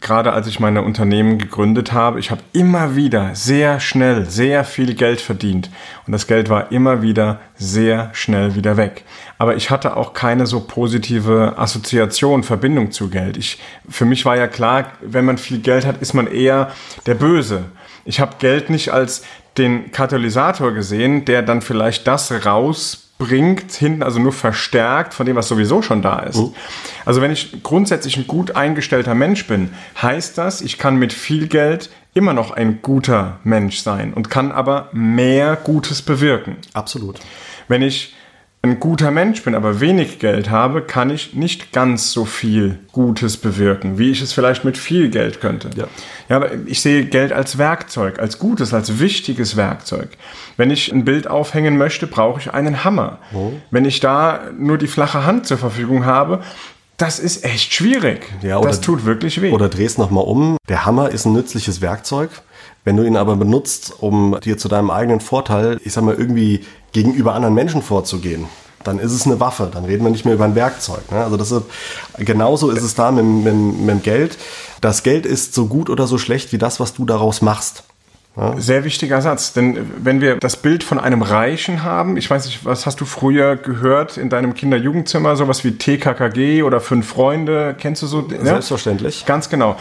[0.00, 4.94] gerade als ich meine Unternehmen gegründet habe, ich habe immer wieder sehr schnell sehr viel
[4.94, 5.70] Geld verdient
[6.06, 9.04] und das Geld war immer wieder sehr schnell wieder weg.
[9.38, 13.36] Aber ich hatte auch keine so positive Assoziation, Verbindung zu Geld.
[13.36, 16.70] Ich, für mich war ja klar, wenn man viel Geld hat, ist man eher
[17.06, 17.64] der Böse.
[18.04, 19.22] Ich habe Geld nicht als
[19.58, 25.36] den Katalysator gesehen, der dann vielleicht das raus bringt, hinten also nur verstärkt von dem,
[25.36, 26.36] was sowieso schon da ist.
[26.38, 26.54] Mhm.
[27.04, 31.48] Also wenn ich grundsätzlich ein gut eingestellter Mensch bin, heißt das, ich kann mit viel
[31.48, 36.56] Geld immer noch ein guter Mensch sein und kann aber mehr Gutes bewirken.
[36.72, 37.18] Absolut.
[37.66, 38.14] Wenn ich
[38.62, 43.36] ein guter Mensch bin, aber wenig Geld habe, kann ich nicht ganz so viel Gutes
[43.36, 45.70] bewirken, wie ich es vielleicht mit viel Geld könnte.
[45.76, 45.86] Ja.
[46.28, 50.08] ja, aber ich sehe Geld als Werkzeug, als gutes, als wichtiges Werkzeug.
[50.56, 53.18] Wenn ich ein Bild aufhängen möchte, brauche ich einen Hammer.
[53.32, 53.52] Oh.
[53.70, 56.40] Wenn ich da nur die flache Hand zur Verfügung habe,
[56.96, 58.26] das ist echt schwierig.
[58.42, 59.52] Ja, oder, das tut wirklich weh.
[59.52, 60.56] Oder drehst nochmal um.
[60.68, 62.30] Der Hammer ist ein nützliches Werkzeug.
[62.84, 66.64] Wenn du ihn aber benutzt, um dir zu deinem eigenen Vorteil, ich sag mal, irgendwie
[66.92, 68.46] gegenüber anderen Menschen vorzugehen,
[68.84, 69.68] dann ist es eine Waffe.
[69.72, 71.10] Dann reden wir nicht mehr über ein Werkzeug.
[71.10, 71.22] Ne?
[71.22, 71.62] Also das ist,
[72.18, 74.38] genauso ist es da mit, mit, mit dem Geld.
[74.80, 77.84] Das Geld ist so gut oder so schlecht wie das, was du daraus machst.
[78.56, 82.64] Sehr wichtiger Satz, denn wenn wir das Bild von einem Reichen haben, ich weiß nicht,
[82.64, 88.02] was hast du früher gehört in deinem Kinder-Jugendzimmer, sowas wie TKKG oder Fünf Freunde, kennst
[88.02, 88.28] du so?
[88.28, 89.22] Selbstverständlich.
[89.22, 89.26] Ja?
[89.26, 89.76] Ganz genau.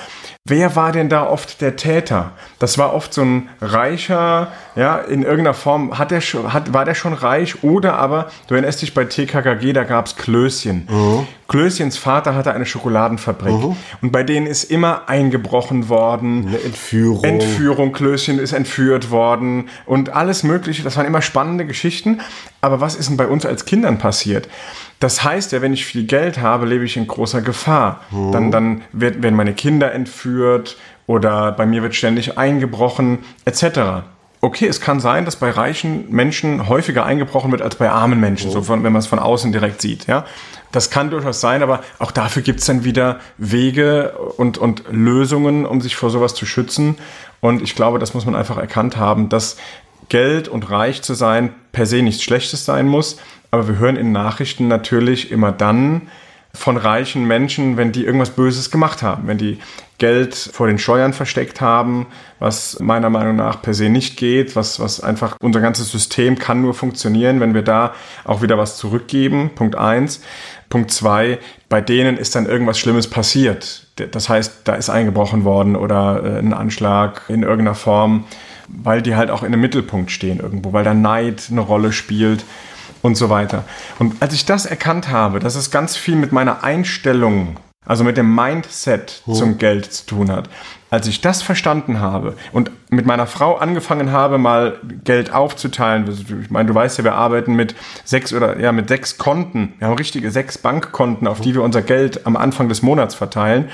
[0.50, 2.32] Wer war denn da oft der Täter?
[2.58, 6.86] Das war oft so ein reicher, ja, in irgendeiner Form hat der schon, hat, war
[6.86, 10.88] der schon reich oder aber, du erinnerst dich bei TKKG, da gab es Klößchen.
[10.90, 11.28] Mhm.
[11.50, 13.76] Klößchens Vater hatte eine Schokoladenfabrik mhm.
[14.02, 16.48] und bei denen ist immer eingebrochen worden.
[16.48, 17.24] Eine Entführung.
[17.24, 20.84] Entführung, Klößchen ist entführt worden und alles mögliche.
[20.84, 22.22] Das waren immer spannende Geschichten.
[22.68, 24.50] Aber was ist denn bei uns als Kindern passiert?
[25.00, 28.02] Das heißt ja, wenn ich viel Geld habe, lebe ich in großer Gefahr.
[28.12, 28.32] Mhm.
[28.34, 30.76] Dann, dann wird, werden meine Kinder entführt
[31.06, 34.04] oder bei mir wird ständig eingebrochen, etc.
[34.42, 38.50] Okay, es kann sein, dass bei reichen Menschen häufiger eingebrochen wird als bei armen Menschen,
[38.50, 38.56] oh.
[38.56, 40.08] so von, wenn man es von außen direkt sieht.
[40.08, 40.26] Ja,
[40.74, 45.66] das kann durchaus sein, aber auch dafür gibt es dann wieder Wege und, und Lösungen,
[45.66, 46.98] um sich vor sowas zu schützen.
[47.40, 49.56] Und ich glaube, das muss man einfach erkannt haben, dass
[50.10, 53.18] Geld und reich zu sein per se nichts Schlechtes sein muss.
[53.52, 56.10] Aber wir hören in Nachrichten natürlich immer dann
[56.54, 59.60] von reichen Menschen, wenn die irgendwas Böses gemacht haben, wenn die
[60.00, 62.08] Geld vor den Steuern versteckt haben,
[62.40, 66.62] was meiner Meinung nach per se nicht geht, was, was einfach unser ganzes System kann
[66.62, 67.94] nur funktionieren, wenn wir da
[68.26, 69.52] auch wieder was zurückgeben.
[69.56, 70.22] Punkt eins.
[70.70, 71.40] Punkt zwei,
[71.70, 73.88] bei denen ist dann irgendwas Schlimmes passiert.
[74.12, 78.26] Das heißt, da ist eingebrochen worden oder äh, ein Anschlag in irgendeiner Form,
[78.68, 82.44] weil die halt auch in dem Mittelpunkt stehen irgendwo, weil da Neid eine Rolle spielt
[83.02, 83.64] und so weiter.
[84.00, 88.18] Und als ich das erkannt habe, dass es ganz viel mit meiner Einstellung, also mit
[88.18, 89.34] dem Mindset hm.
[89.34, 90.50] zum Geld zu tun hat,
[90.90, 96.08] als ich das verstanden habe und mit meiner Frau angefangen habe, mal Geld aufzuteilen,
[96.42, 97.76] ich meine, du weißt ja, wir arbeiten mit
[98.06, 99.74] sechs oder ja mit sechs Konten.
[99.80, 103.70] Wir haben richtige sechs Bankkonten, auf die wir unser Geld am Anfang des Monats verteilen.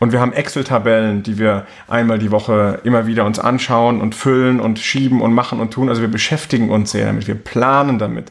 [0.00, 4.60] Und wir haben Excel-Tabellen, die wir einmal die Woche immer wieder uns anschauen und füllen
[4.60, 5.88] und schieben und machen und tun.
[5.88, 8.30] Also wir beschäftigen uns sehr damit, wir planen damit.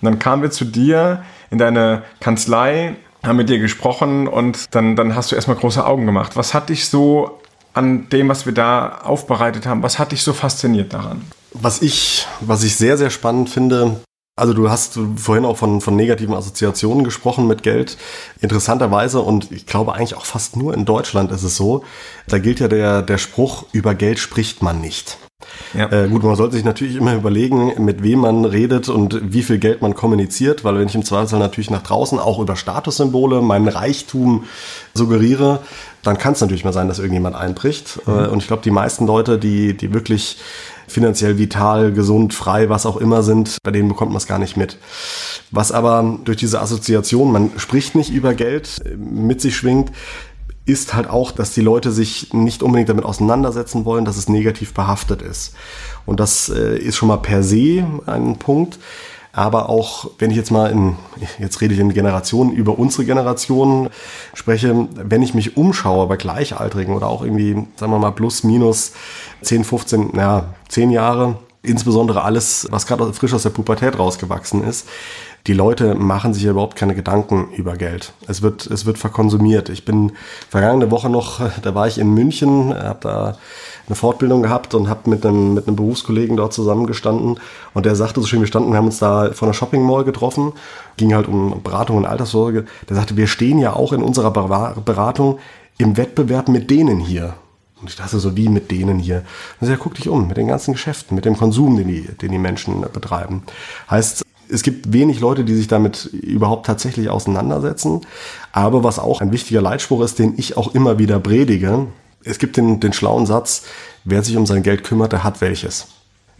[0.00, 4.94] Und dann kamen wir zu dir in deine Kanzlei, haben mit dir gesprochen und dann,
[4.94, 6.36] dann hast du erstmal große Augen gemacht.
[6.36, 7.40] Was hat dich so
[7.74, 11.22] an dem, was wir da aufbereitet haben, was hat dich so fasziniert daran?
[11.52, 14.00] Was ich, was ich sehr, sehr spannend finde,
[14.38, 17.96] also du hast vorhin auch von, von negativen Assoziationen gesprochen mit Geld.
[18.40, 21.84] Interessanterweise, und ich glaube eigentlich auch fast nur in Deutschland ist es so,
[22.26, 25.18] da gilt ja der, der Spruch, über Geld spricht man nicht.
[25.74, 25.90] Ja.
[25.90, 29.58] Äh, gut, man sollte sich natürlich immer überlegen, mit wem man redet und wie viel
[29.58, 33.68] Geld man kommuniziert, weil wenn ich im Zweifelsfall natürlich nach draußen auch über Statussymbole meinen
[33.68, 34.44] Reichtum
[34.94, 35.60] suggeriere,
[36.02, 38.00] dann kann es natürlich mal sein, dass irgendjemand einbricht.
[38.06, 38.12] Mhm.
[38.12, 40.38] Äh, und ich glaube, die meisten Leute, die, die wirklich
[40.88, 44.56] finanziell vital, gesund, frei, was auch immer sind, bei denen bekommt man es gar nicht
[44.56, 44.78] mit.
[45.50, 49.92] Was aber durch diese Assoziation, man spricht nicht über Geld, äh, mit sich schwingt,
[50.68, 54.74] ist halt auch, dass die Leute sich nicht unbedingt damit auseinandersetzen wollen, dass es negativ
[54.74, 55.54] behaftet ist.
[56.04, 58.78] Und das äh, ist schon mal per se ein Punkt.
[59.32, 60.96] Aber auch, wenn ich jetzt mal in,
[61.38, 63.90] jetzt rede ich in Generationen über unsere Generation
[64.34, 68.92] spreche, wenn ich mich umschaue bei Gleichaltrigen oder auch irgendwie, sagen wir mal, plus, minus
[69.42, 74.88] 10, 15, naja, 10 Jahre, insbesondere alles, was gerade frisch aus der Pubertät rausgewachsen ist,
[75.46, 78.12] die Leute machen sich ja überhaupt keine Gedanken über Geld.
[78.26, 79.70] Es wird, es wird verkonsumiert.
[79.70, 80.12] Ich bin
[80.50, 83.36] vergangene Woche noch, da war ich in München, habe da
[83.88, 87.40] eine Fortbildung gehabt und habe mit einem, mit einem Berufskollegen dort zusammengestanden
[87.74, 90.04] und der sagte so schön, wir standen, wir haben uns da vor einer Shopping Mall
[90.04, 90.52] getroffen,
[90.96, 92.66] ging halt um Beratung und Alterssorge.
[92.88, 95.38] Der sagte, wir stehen ja auch in unserer Beratung
[95.78, 97.34] im Wettbewerb mit denen hier.
[97.80, 99.22] Und ich dachte so, wie mit denen hier?
[99.60, 102.32] Und ja, guck dich um, mit den ganzen Geschäften, mit dem Konsum, den die, den
[102.32, 103.44] die Menschen betreiben.
[103.88, 108.00] Heißt, es gibt wenig Leute, die sich damit überhaupt tatsächlich auseinandersetzen.
[108.50, 111.86] Aber was auch ein wichtiger Leitspruch ist, den ich auch immer wieder predige,
[112.24, 113.64] es gibt den, den schlauen Satz,
[114.04, 115.88] wer sich um sein Geld kümmert, der hat welches.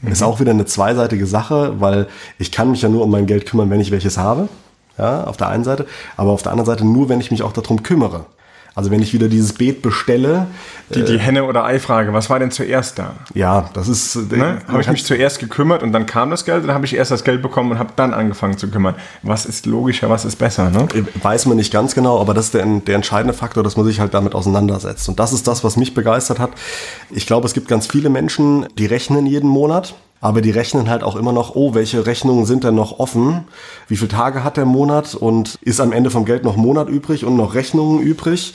[0.02, 2.06] Ist auch wieder eine zweiseitige Sache, weil
[2.38, 4.48] ich kann mich ja nur um mein Geld kümmern, wenn ich welches habe.
[4.96, 5.86] Ja, auf der einen Seite.
[6.16, 8.26] Aber auf der anderen Seite nur, wenn ich mich auch darum kümmere.
[8.78, 10.46] Also wenn ich wieder dieses Beet bestelle.
[10.94, 13.16] Die, die Henne- oder Ei-Frage, was war denn zuerst da?
[13.34, 14.30] Ja, das ist.
[14.30, 14.60] Ne?
[14.68, 17.24] Habe ich mich zuerst gekümmert und dann kam das Geld oder habe ich erst das
[17.24, 18.94] Geld bekommen und habe dann angefangen zu kümmern?
[19.24, 20.70] Was ist logischer, was ist besser?
[20.70, 20.86] Ne?
[21.20, 23.98] Weiß man nicht ganz genau, aber das ist der, der entscheidende Faktor, dass man sich
[23.98, 25.08] halt damit auseinandersetzt.
[25.08, 26.52] Und das ist das, was mich begeistert hat.
[27.10, 29.96] Ich glaube, es gibt ganz viele Menschen, die rechnen jeden Monat.
[30.20, 33.44] Aber die rechnen halt auch immer noch, oh, welche Rechnungen sind denn noch offen?
[33.86, 35.14] Wie viele Tage hat der Monat?
[35.14, 38.54] Und ist am Ende vom Geld noch Monat übrig und noch Rechnungen übrig?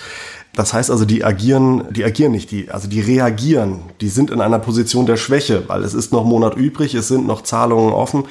[0.56, 3.80] Das heißt also, die agieren, die agieren nicht, die, also die reagieren.
[4.02, 7.26] Die sind in einer Position der Schwäche, weil es ist noch Monat übrig, es sind
[7.26, 8.26] noch Zahlungen offen.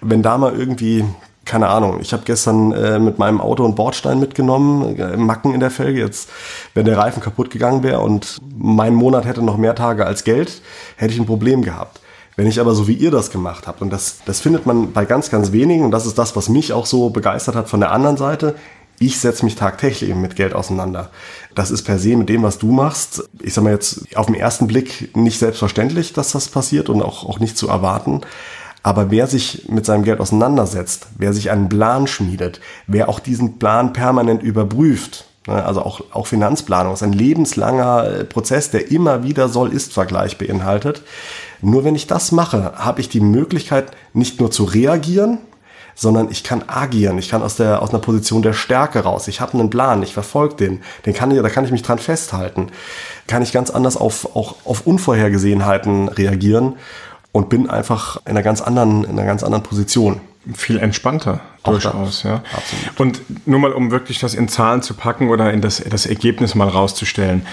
[0.00, 1.04] Wenn da mal irgendwie
[1.48, 5.60] keine Ahnung, ich habe gestern äh, mit meinem Auto einen Bordstein mitgenommen, äh, Macken in
[5.60, 5.98] der Felge.
[5.98, 6.28] Jetzt,
[6.74, 10.60] wenn der Reifen kaputt gegangen wäre und mein Monat hätte noch mehr Tage als Geld,
[10.96, 12.00] hätte ich ein Problem gehabt.
[12.38, 15.04] Wenn ich aber so wie ihr das gemacht habt, und das, das findet man bei
[15.04, 17.90] ganz, ganz wenigen, und das ist das, was mich auch so begeistert hat von der
[17.90, 18.54] anderen Seite,
[19.00, 21.10] ich setze mich tagtäglich mit Geld auseinander.
[21.56, 24.36] Das ist per se mit dem, was du machst, ich sag mal jetzt auf den
[24.36, 28.20] ersten Blick nicht selbstverständlich, dass das passiert und auch, auch nicht zu erwarten.
[28.84, 33.58] Aber wer sich mit seinem Geld auseinandersetzt, wer sich einen Plan schmiedet, wer auch diesen
[33.58, 39.24] Plan permanent überprüft, ne, also auch, auch Finanzplanung ist ein lebenslanger äh, Prozess, der immer
[39.24, 41.02] wieder Soll-Ist-Vergleich beinhaltet.
[41.60, 45.38] Nur wenn ich das mache, habe ich die Möglichkeit, nicht nur zu reagieren,
[45.94, 47.18] sondern ich kann agieren.
[47.18, 49.26] Ich kann aus der aus einer Position der Stärke raus.
[49.26, 50.80] Ich habe einen Plan, ich verfolge den.
[51.06, 52.68] Den kann ich, da kann ich mich dran festhalten.
[53.26, 56.76] Kann ich ganz anders auf auch auf Unvorhergesehenheiten reagieren
[57.32, 60.20] und bin einfach in einer ganz anderen in einer ganz anderen Position.
[60.54, 62.22] Viel entspannter Auch durchaus, das.
[62.22, 62.42] ja.
[62.56, 63.00] Absolut.
[63.00, 66.54] Und nur mal, um wirklich das in Zahlen zu packen oder in das, das Ergebnis
[66.54, 67.44] mal rauszustellen.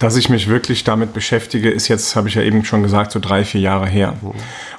[0.00, 3.20] Dass ich mich wirklich damit beschäftige, ist jetzt, habe ich ja eben schon gesagt, so
[3.20, 4.14] drei, vier Jahre her.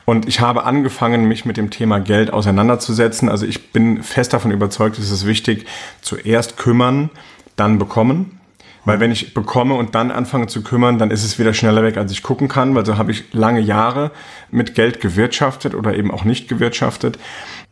[0.04, 3.30] Und ich habe angefangen, mich mit dem Thema Geld auseinanderzusetzen.
[3.30, 5.68] Also ich bin fest davon überzeugt, es ist wichtig,
[6.02, 7.12] zuerst kümmern,
[7.56, 8.40] dann bekommen.
[8.84, 11.98] Weil wenn ich bekomme und dann anfange zu kümmern, dann ist es wieder schneller weg,
[11.98, 14.10] als ich gucken kann, weil so habe ich lange Jahre
[14.50, 17.20] mit Geld gewirtschaftet oder eben auch nicht gewirtschaftet.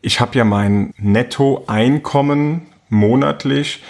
[0.02, 3.82] Ich habe ja mein Nettoeinkommen monatlich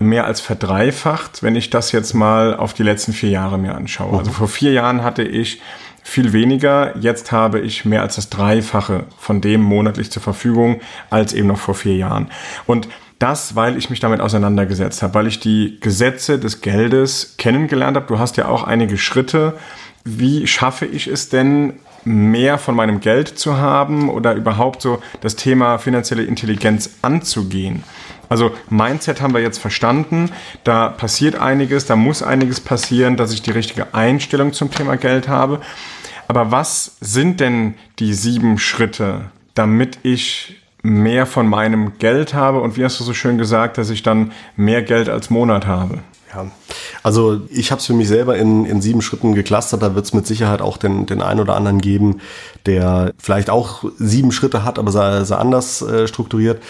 [0.00, 4.18] mehr als verdreifacht, wenn ich das jetzt mal auf die letzten vier Jahre mir anschaue.
[4.18, 5.60] Also vor vier Jahren hatte ich
[6.02, 11.34] viel weniger, jetzt habe ich mehr als das Dreifache von dem monatlich zur Verfügung als
[11.34, 12.30] eben noch vor vier Jahren.
[12.66, 17.96] Und das, weil ich mich damit auseinandergesetzt habe, weil ich die Gesetze des Geldes kennengelernt
[17.96, 18.06] habe.
[18.06, 19.58] Du hast ja auch einige Schritte.
[20.04, 25.36] Wie schaffe ich es denn, mehr von meinem Geld zu haben oder überhaupt so das
[25.36, 27.84] Thema finanzielle Intelligenz anzugehen?
[28.30, 30.30] Also Mindset haben wir jetzt verstanden,
[30.62, 35.28] da passiert einiges, da muss einiges passieren, dass ich die richtige Einstellung zum Thema Geld
[35.28, 35.60] habe.
[36.28, 42.76] Aber was sind denn die sieben Schritte, damit ich mehr von meinem Geld habe und
[42.76, 45.98] wie hast du so schön gesagt, dass ich dann mehr Geld als Monat habe?
[46.32, 46.46] Ja,
[47.02, 49.82] also ich habe es für mich selber in, in sieben Schritten geklustert.
[49.82, 52.20] Da wird es mit Sicherheit auch den, den einen oder anderen geben,
[52.66, 56.62] der vielleicht auch sieben Schritte hat, aber sei, sei anders äh, strukturiert.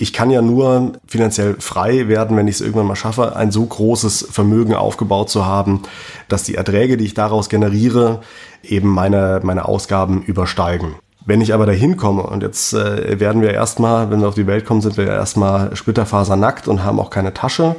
[0.00, 3.66] Ich kann ja nur finanziell frei werden, wenn ich es irgendwann mal schaffe, ein so
[3.66, 5.82] großes Vermögen aufgebaut zu haben,
[6.28, 8.20] dass die Erträge, die ich daraus generiere,
[8.62, 10.94] eben meine, meine Ausgaben übersteigen.
[11.26, 14.46] Wenn ich aber dahin komme und jetzt äh, werden wir erstmal, wenn wir auf die
[14.46, 17.74] Welt kommen, sind wir erstmal splitterfasernackt und haben auch keine Tasche,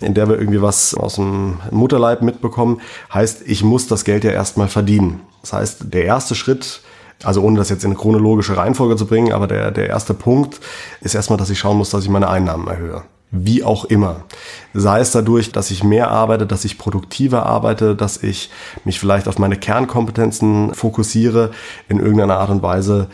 [0.00, 2.80] in der wir irgendwie was aus dem Mutterleib mitbekommen,
[3.14, 5.20] heißt, ich muss das Geld ja erstmal verdienen.
[5.42, 6.80] Das heißt, der erste Schritt,
[7.24, 10.60] also ohne das jetzt in chronologische Reihenfolge zu bringen, aber der, der erste Punkt
[11.00, 13.02] ist erstmal, dass ich schauen muss, dass ich meine Einnahmen erhöhe.
[13.30, 14.24] Wie auch immer.
[14.74, 18.50] Sei es dadurch, dass ich mehr arbeite, dass ich produktiver arbeite, dass ich
[18.84, 21.50] mich vielleicht auf meine Kernkompetenzen fokussiere,
[21.88, 23.08] in irgendeiner Art und Weise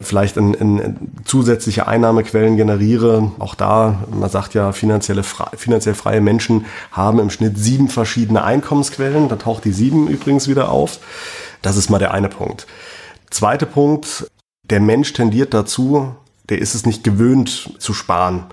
[0.00, 3.32] vielleicht in, in zusätzliche Einnahmequellen generiere.
[3.38, 9.28] Auch da, man sagt ja, finanzielle, finanziell freie Menschen haben im Schnitt sieben verschiedene Einkommensquellen.
[9.28, 10.98] Da taucht die sieben übrigens wieder auf.
[11.62, 12.66] Das ist mal der eine Punkt.
[13.30, 14.30] Zweiter Punkt,
[14.64, 16.14] der Mensch tendiert dazu,
[16.50, 18.46] der ist es nicht gewöhnt zu sparen.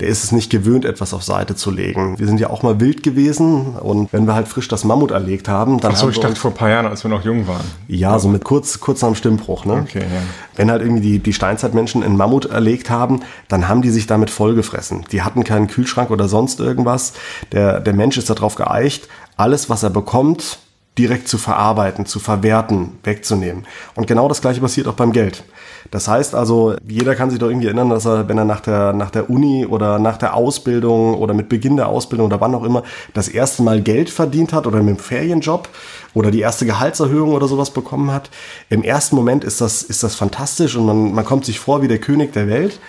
[0.00, 2.18] Der ist es nicht gewöhnt, etwas auf Seite zu legen.
[2.18, 5.48] Wir sind ja auch mal wild gewesen und wenn wir halt frisch das Mammut erlegt
[5.48, 5.92] haben, dann.
[5.92, 7.64] Ach so, haben ich dachte vor ein paar Jahren, als wir noch jung waren.
[7.88, 9.84] ja, so mit kurz, kurz am Stimmbruch, ne?
[9.86, 10.22] Okay, ja.
[10.56, 14.30] Wenn halt irgendwie die, die Steinzeitmenschen einen Mammut erlegt haben, dann haben die sich damit
[14.30, 15.04] vollgefressen.
[15.12, 17.12] Die hatten keinen Kühlschrank oder sonst irgendwas.
[17.52, 20.58] Der, der Mensch ist darauf geeicht, alles, was er bekommt,
[20.98, 23.64] direkt zu verarbeiten, zu verwerten, wegzunehmen.
[23.94, 25.42] Und genau das gleiche passiert auch beim Geld.
[25.90, 28.92] Das heißt also, jeder kann sich doch irgendwie erinnern, dass er, wenn er nach der,
[28.92, 32.64] nach der Uni oder nach der Ausbildung oder mit Beginn der Ausbildung oder wann auch
[32.64, 32.82] immer
[33.14, 35.68] das erste Mal Geld verdient hat oder mit einem Ferienjob
[36.14, 38.30] oder die erste Gehaltserhöhung oder sowas bekommen hat.
[38.68, 41.88] Im ersten Moment ist das, ist das fantastisch und man, man kommt sich vor wie
[41.88, 42.80] der König der Welt.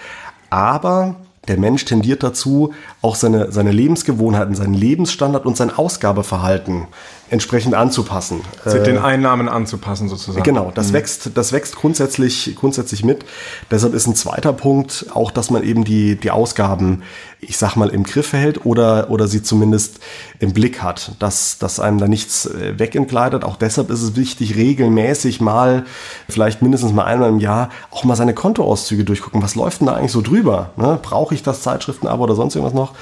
[0.50, 1.16] Aber
[1.48, 6.88] der Mensch tendiert dazu, auch seine, seine Lebensgewohnheiten, seinen Lebensstandard und sein Ausgabeverhalten
[7.34, 8.42] entsprechend anzupassen.
[8.64, 10.44] Den Einnahmen anzupassen sozusagen.
[10.44, 10.94] Genau, das mhm.
[10.94, 13.26] wächst, das wächst grundsätzlich, grundsätzlich mit.
[13.72, 17.02] Deshalb ist ein zweiter Punkt auch, dass man eben die, die Ausgaben,
[17.42, 20.00] ich sag mal, im Griff hält oder, oder sie zumindest
[20.38, 23.44] im Blick hat, dass, dass einem da nichts äh, wegentgleitet.
[23.44, 25.86] Auch deshalb ist es wichtig, regelmäßig mal,
[26.30, 29.42] vielleicht mindestens mal einmal im Jahr, auch mal seine Kontoauszüge durchgucken.
[29.42, 30.70] Was läuft denn da eigentlich so drüber?
[30.78, 31.00] Ne?
[31.02, 32.94] Brauche ich das Zeitschriftenabo oder sonst irgendwas noch?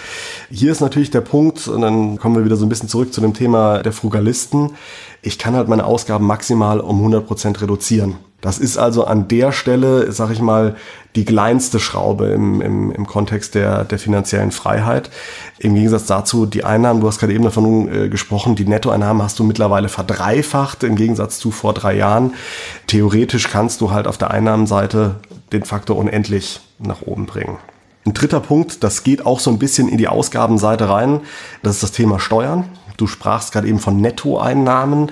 [0.49, 3.19] Hier ist natürlich der Punkt, und dann kommen wir wieder so ein bisschen zurück zu
[3.19, 4.71] dem Thema der Frugal Frugalisten,
[5.23, 8.15] ich kann halt meine Ausgaben maximal um 100% reduzieren.
[8.39, 10.75] Das ist also an der Stelle, sag ich mal,
[11.15, 15.11] die kleinste Schraube im, im, im Kontext der, der finanziellen Freiheit.
[15.59, 19.37] Im Gegensatz dazu, die Einnahmen, du hast gerade eben davon äh, gesprochen, die Nettoeinnahmen hast
[19.37, 22.33] du mittlerweile verdreifacht im Gegensatz zu vor drei Jahren.
[22.87, 25.17] Theoretisch kannst du halt auf der Einnahmenseite
[25.51, 27.57] den Faktor unendlich nach oben bringen.
[28.03, 31.19] Ein dritter Punkt, das geht auch so ein bisschen in die Ausgabenseite rein,
[31.61, 32.65] das ist das Thema Steuern.
[33.01, 35.11] Du sprachst gerade eben von Nettoeinnahmen.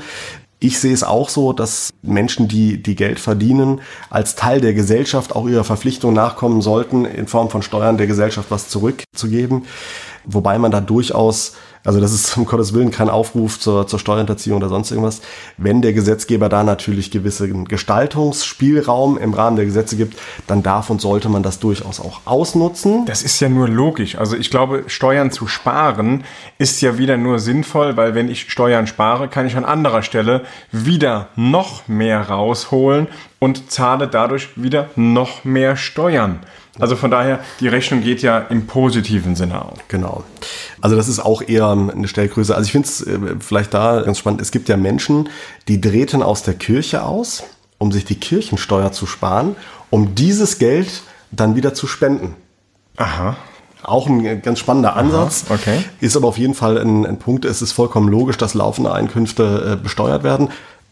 [0.60, 5.36] Ich sehe es auch so, dass Menschen, die, die Geld verdienen, als Teil der Gesellschaft
[5.36, 9.66] auch ihrer Verpflichtung nachkommen sollten, in Form von Steuern der Gesellschaft was zurückzugeben.
[10.24, 14.58] Wobei man da durchaus also das ist um Gottes Willen kein Aufruf zur, zur Steuerhinterziehung
[14.58, 15.22] oder sonst irgendwas.
[15.58, 21.02] Wenn der Gesetzgeber da natürlich gewissen Gestaltungsspielraum im Rahmen der Gesetze gibt, dann darf und
[21.02, 23.06] sollte man das durchaus auch ausnutzen.
[23.06, 24.18] Das ist ja nur logisch.
[24.18, 26.24] Also ich glaube, Steuern zu sparen
[26.58, 30.44] ist ja wieder nur sinnvoll, weil wenn ich Steuern spare, kann ich an anderer Stelle
[30.72, 33.08] wieder noch mehr rausholen
[33.40, 36.40] und zahle dadurch wieder noch mehr Steuern.
[36.80, 39.78] Also von daher, die Rechnung geht ja im positiven Sinne auf.
[39.88, 40.24] Genau.
[40.82, 42.56] Also das ist auch eher eine Stellgröße.
[42.56, 44.42] Also ich finde es äh, vielleicht da ganz spannend.
[44.42, 45.30] Es gibt ja Menschen,
[45.68, 47.44] die drehten aus der Kirche aus,
[47.78, 49.56] um sich die Kirchensteuer zu sparen,
[49.90, 52.36] um dieses Geld dann wieder zu spenden.
[52.98, 53.36] Aha.
[53.82, 55.46] Auch ein ganz spannender Ansatz.
[55.48, 55.84] Aha, okay.
[56.02, 57.46] Ist aber auf jeden Fall ein, ein, Punkt.
[57.46, 60.50] Es ist vollkommen logisch, dass laufende Einkünfte äh, besteuert werden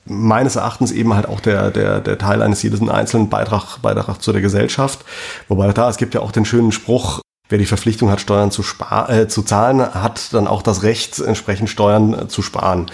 [0.10, 4.32] meines Erachtens eben halt auch der, der, der Teil eines jeden einzelnen Beitrag, Beitrag zu
[4.32, 5.06] der Gesellschaft.
[5.48, 8.64] Wobei da, es gibt ja auch den schönen Spruch, wer die Verpflichtung hat, Steuern zu,
[8.64, 12.92] spar äh, zu zahlen, hat dann auch das Recht, entsprechend Steuern äh, zu sparen.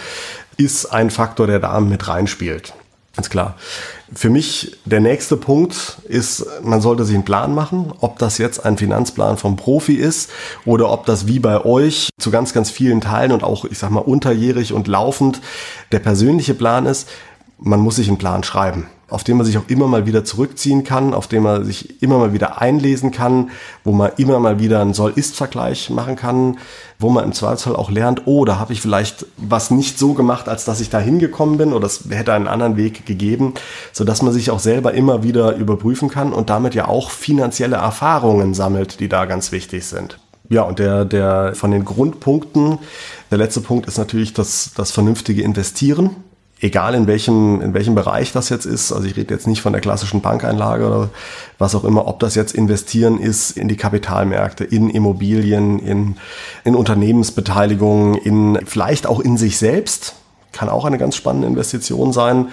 [0.56, 2.74] Ist ein Faktor, der da mit reinspielt.
[3.16, 3.56] Ganz klar.
[4.12, 8.64] Für mich der nächste Punkt ist, man sollte sich einen Plan machen, ob das jetzt
[8.64, 10.30] ein Finanzplan vom Profi ist
[10.64, 13.90] oder ob das wie bei euch zu ganz, ganz vielen Teilen und auch, ich sag
[13.90, 15.40] mal, unterjährig und laufend
[15.92, 17.08] der persönliche Plan ist.
[17.58, 20.84] Man muss sich einen Plan schreiben auf den man sich auch immer mal wieder zurückziehen
[20.84, 23.50] kann, auf den man sich immer mal wieder einlesen kann,
[23.84, 26.58] wo man immer mal wieder einen Soll-Ist-Vergleich machen kann,
[26.98, 30.48] wo man im Zweifelsfall auch lernt, oh, da habe ich vielleicht was nicht so gemacht,
[30.48, 33.54] als dass ich da hingekommen bin oder es hätte einen anderen Weg gegeben,
[33.92, 38.54] sodass man sich auch selber immer wieder überprüfen kann und damit ja auch finanzielle Erfahrungen
[38.54, 40.18] sammelt, die da ganz wichtig sind.
[40.48, 42.78] Ja, und der, der von den Grundpunkten,
[43.30, 46.10] der letzte Punkt ist natürlich das, das vernünftige Investieren
[46.64, 49.72] egal in welchem, in welchem Bereich das jetzt ist, also ich rede jetzt nicht von
[49.74, 51.10] der klassischen Bankeinlage oder
[51.58, 56.16] was auch immer, ob das jetzt investieren ist in die Kapitalmärkte, in Immobilien, in,
[56.64, 60.14] in Unternehmensbeteiligungen, in, vielleicht auch in sich selbst,
[60.52, 62.48] kann auch eine ganz spannende Investition sein.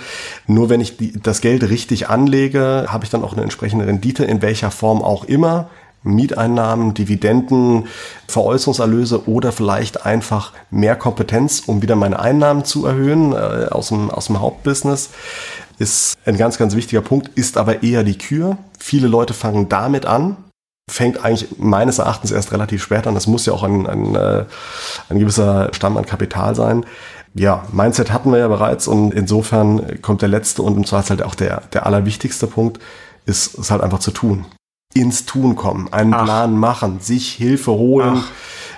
[0.45, 4.25] Nur wenn ich die, das Geld richtig anlege, habe ich dann auch eine entsprechende Rendite,
[4.25, 5.69] in welcher Form auch immer.
[6.03, 7.87] Mieteinnahmen, Dividenden,
[8.27, 14.09] Veräußerungserlöse oder vielleicht einfach mehr Kompetenz, um wieder meine Einnahmen zu erhöhen äh, aus, dem,
[14.09, 15.09] aus dem Hauptbusiness,
[15.77, 18.57] ist ein ganz, ganz wichtiger Punkt, ist aber eher die Kür.
[18.79, 20.37] Viele Leute fangen damit an,
[20.89, 23.13] fängt eigentlich meines Erachtens erst relativ spät an.
[23.13, 24.45] Das muss ja auch ein, ein, äh,
[25.09, 26.85] ein gewisser Stamm an Kapital sein.
[27.33, 31.23] Ja, Mindset hatten wir ja bereits und insofern kommt der letzte und im Zweifel halt
[31.23, 32.79] auch der, der allerwichtigste Punkt,
[33.25, 34.45] ist es halt einfach zu tun
[34.93, 36.23] ins Tun kommen, einen Ach.
[36.23, 38.23] Plan machen, sich Hilfe holen.
[38.23, 38.31] Ach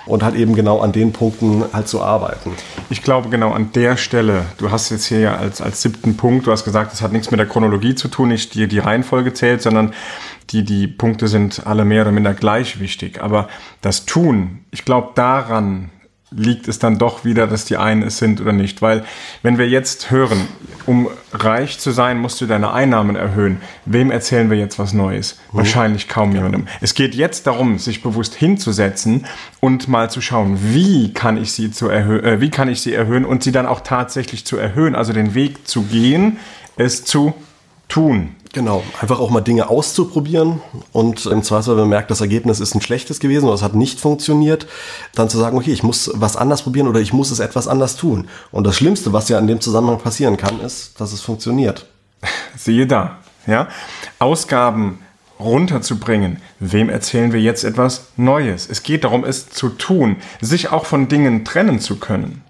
[0.06, 2.52] und halt eben genau an den Punkten halt zu arbeiten.
[2.90, 6.46] Ich glaube genau an der Stelle, du hast jetzt hier ja als, als siebten Punkt,
[6.46, 9.32] du hast gesagt, es hat nichts mit der Chronologie zu tun, nicht die, die Reihenfolge
[9.32, 9.94] zählt, sondern
[10.50, 13.22] die, die Punkte sind alle mehr oder minder gleich wichtig.
[13.22, 13.48] Aber
[13.80, 15.90] das Tun, ich glaube daran
[16.36, 18.82] liegt es dann doch wieder, dass die einen es sind oder nicht.
[18.82, 19.04] Weil
[19.42, 20.48] wenn wir jetzt hören,
[20.86, 23.60] um reich zu sein, musst du deine Einnahmen erhöhen.
[23.86, 25.38] Wem erzählen wir jetzt was Neues?
[25.52, 25.58] Mhm.
[25.58, 26.66] Wahrscheinlich kaum jemandem.
[26.80, 29.26] Es geht jetzt darum, sich bewusst hinzusetzen
[29.60, 32.92] und mal zu schauen, wie kann ich sie zu erhöhen, äh, wie kann ich sie
[32.92, 34.94] erhöhen und sie dann auch tatsächlich zu erhöhen.
[34.94, 36.38] Also den Weg zu gehen,
[36.76, 37.34] es zu
[37.88, 38.34] tun.
[38.54, 40.60] Genau, einfach auch mal Dinge auszuprobieren
[40.92, 43.74] und im Zweifel, wenn man merkt, das Ergebnis ist ein schlechtes gewesen oder es hat
[43.74, 44.68] nicht funktioniert,
[45.12, 47.96] dann zu sagen, okay, ich muss was anders probieren oder ich muss es etwas anders
[47.96, 48.28] tun.
[48.52, 51.86] Und das Schlimmste, was ja in dem Zusammenhang passieren kann, ist, dass es funktioniert.
[52.56, 53.66] Siehe da, ja.
[54.20, 55.00] Ausgaben
[55.40, 56.40] runterzubringen.
[56.60, 58.68] Wem erzählen wir jetzt etwas Neues?
[58.70, 62.43] Es geht darum, es zu tun, sich auch von Dingen trennen zu können.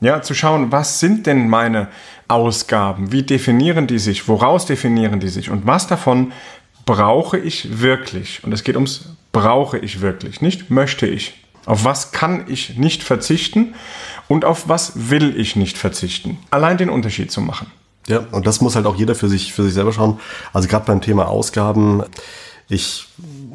[0.00, 1.88] Ja, zu schauen, was sind denn meine
[2.28, 3.12] Ausgaben?
[3.12, 4.28] Wie definieren die sich?
[4.28, 5.50] Woraus definieren die sich?
[5.50, 6.32] Und was davon
[6.84, 8.44] brauche ich wirklich?
[8.44, 11.34] Und es geht ums brauche ich wirklich, nicht möchte ich.
[11.66, 13.74] Auf was kann ich nicht verzichten
[14.28, 16.38] und auf was will ich nicht verzichten?
[16.50, 17.70] Allein den Unterschied zu machen.
[18.06, 20.20] Ja, und das muss halt auch jeder für sich, für sich selber schauen.
[20.52, 22.04] Also gerade beim Thema Ausgaben,
[22.68, 23.06] ich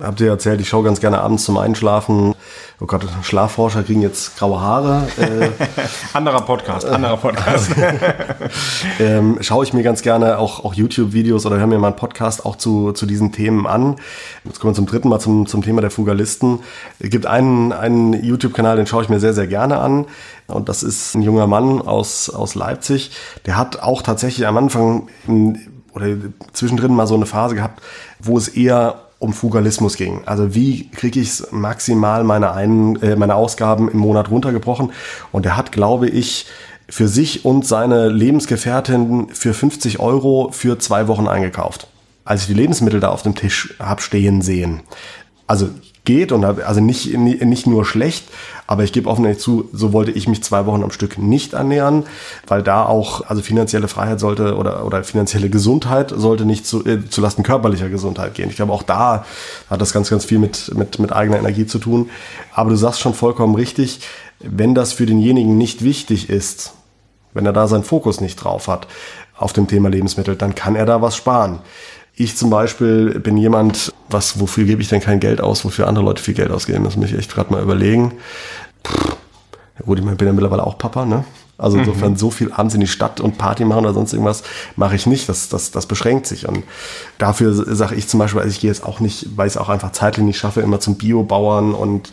[0.02, 2.36] habe dir erzählt, ich schaue ganz gerne abends zum Einschlafen
[2.82, 5.08] oh Gott, Schlafforscher kriegen jetzt graue Haare.
[5.18, 5.50] Äh,
[6.14, 7.72] anderer Podcast, anderer Podcast.
[9.00, 12.44] ähm, schaue ich mir ganz gerne auch, auch YouTube-Videos oder höre mir mal einen Podcast
[12.44, 13.98] auch zu, zu diesen Themen an.
[14.46, 16.60] Jetzt kommen wir zum dritten Mal zum, zum Thema der Fugalisten.
[17.00, 20.08] Es gibt einen, einen YouTube-Kanal, den schaue ich mir sehr, sehr gerne an.
[20.48, 23.12] Und das ist ein junger Mann aus, aus Leipzig.
[23.46, 25.08] Der hat auch tatsächlich am Anfang
[25.94, 26.08] oder
[26.54, 27.82] zwischendrin mal so eine Phase gehabt,
[28.20, 30.24] wo es eher um Fugalismus ging.
[30.26, 34.92] Also wie kriege ich maximal meine, Ein äh, meine Ausgaben im Monat runtergebrochen?
[35.32, 36.48] Und er hat, glaube ich,
[36.90, 41.88] für sich und seine Lebensgefährtin für 50 Euro für zwei Wochen eingekauft.
[42.26, 44.82] Als ich die Lebensmittel da auf dem Tisch hab stehen sehen.
[45.46, 45.70] Also
[46.04, 48.28] geht und also nicht, nicht nur schlecht,
[48.66, 52.06] aber ich gebe offen zu, so wollte ich mich zwei Wochen am Stück nicht ernähren,
[52.48, 57.08] weil da auch, also finanzielle Freiheit sollte oder, oder finanzielle Gesundheit sollte nicht zu, äh,
[57.08, 58.50] zu Lasten körperlicher Gesundheit gehen.
[58.50, 59.26] Ich glaube, auch da
[59.70, 62.10] hat das ganz, ganz viel mit, mit, mit eigener Energie zu tun.
[62.54, 64.00] Aber du sagst schon vollkommen richtig,
[64.40, 66.74] wenn das für denjenigen nicht wichtig ist,
[67.34, 68.88] wenn er da seinen Fokus nicht drauf hat
[69.38, 71.60] auf dem Thema Lebensmittel, dann kann er da was sparen.
[72.16, 76.06] Ich zum Beispiel bin jemand, was, wofür gebe ich denn kein Geld aus, wofür andere
[76.06, 76.84] Leute viel Geld ausgeben?
[76.84, 78.14] Das muss ich echt gerade mal überlegen.
[78.86, 79.18] Pff,
[79.80, 81.24] ja gut, ich bin ja mittlerweile auch Papa, ne?
[81.62, 81.84] Also mhm.
[81.84, 82.18] insofern mhm.
[82.18, 84.44] so viel abends in die Stadt und Party machen oder sonst irgendwas
[84.76, 85.30] mache ich nicht.
[85.30, 86.48] Das, das, das beschränkt sich.
[86.48, 86.64] Und
[87.20, 89.70] dafür sage ich zum Beispiel, also ich gehe jetzt auch nicht, weil ich es auch
[89.70, 92.10] einfach zeitlich nicht schaffe, immer zum Biobauern und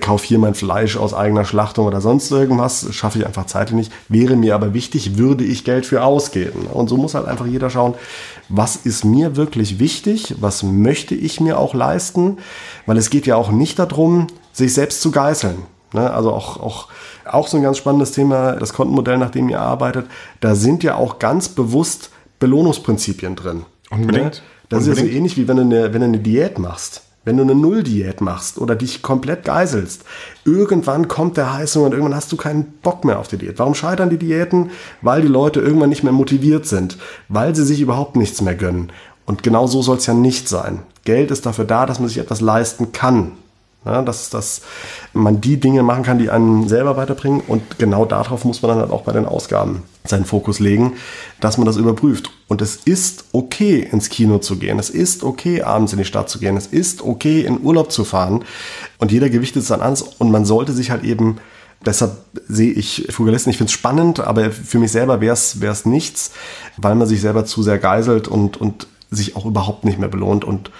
[0.00, 2.88] kaufe hier mein Fleisch aus eigener Schlachtung oder sonst irgendwas.
[2.92, 3.92] Schaffe ich einfach zeitlich nicht.
[4.08, 6.66] Wäre mir aber wichtig, würde ich Geld für ausgeben.
[6.66, 7.94] Und so muss halt einfach jeder schauen,
[8.50, 12.38] was ist mir wirklich wichtig, was möchte ich mir auch leisten,
[12.84, 15.58] weil es geht ja auch nicht darum, sich selbst zu geißeln.
[15.92, 16.10] Ne?
[16.10, 16.88] Also auch, auch,
[17.24, 20.06] auch so ein ganz spannendes Thema, das Kontenmodell, nach dem ihr arbeitet,
[20.40, 23.64] da sind ja auch ganz bewusst Belohnungsprinzipien drin.
[23.90, 24.24] Unbedingt.
[24.24, 24.42] Ne?
[24.68, 24.98] Das Unbedingt.
[24.98, 27.02] ist ja so ähnlich wie wenn du eine, wenn du eine Diät machst.
[27.30, 30.02] Wenn du eine Nulldiät machst oder dich komplett geiselst,
[30.44, 33.60] irgendwann kommt der Heißung und irgendwann hast du keinen Bock mehr auf die Diät.
[33.60, 34.72] Warum scheitern die Diäten?
[35.00, 38.90] Weil die Leute irgendwann nicht mehr motiviert sind, weil sie sich überhaupt nichts mehr gönnen.
[39.26, 40.80] Und genau so soll es ja nicht sein.
[41.04, 43.30] Geld ist dafür da, dass man sich etwas leisten kann.
[43.82, 44.60] Ja, dass, dass
[45.14, 47.40] man die Dinge machen kann, die einen selber weiterbringen.
[47.40, 50.94] Und genau darauf muss man dann halt auch bei den Ausgaben seinen Fokus legen,
[51.40, 52.30] dass man das überprüft.
[52.46, 54.78] Und es ist okay, ins Kino zu gehen.
[54.78, 56.58] Es ist okay, abends in die Stadt zu gehen.
[56.58, 58.44] Es ist okay, in Urlaub zu fahren.
[58.98, 59.96] Und jeder gewichtet es dann an.
[60.18, 61.38] Und man sollte sich halt eben
[61.84, 66.32] Deshalb sehe ich Fugalisten, ich finde es spannend, aber für mich selber wäre es nichts,
[66.76, 70.44] weil man sich selber zu sehr geiselt und, und sich auch überhaupt nicht mehr belohnt.
[70.44, 70.70] Und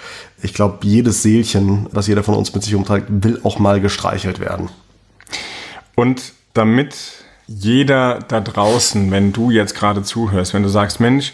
[0.42, 4.40] ich glaube, jedes Seelchen, was jeder von uns mit sich umträgt, will auch mal gestreichelt
[4.40, 4.68] werden.
[5.94, 6.96] Und damit
[7.46, 11.32] jeder da draußen, wenn du jetzt gerade zuhörst, wenn du sagst, Mensch,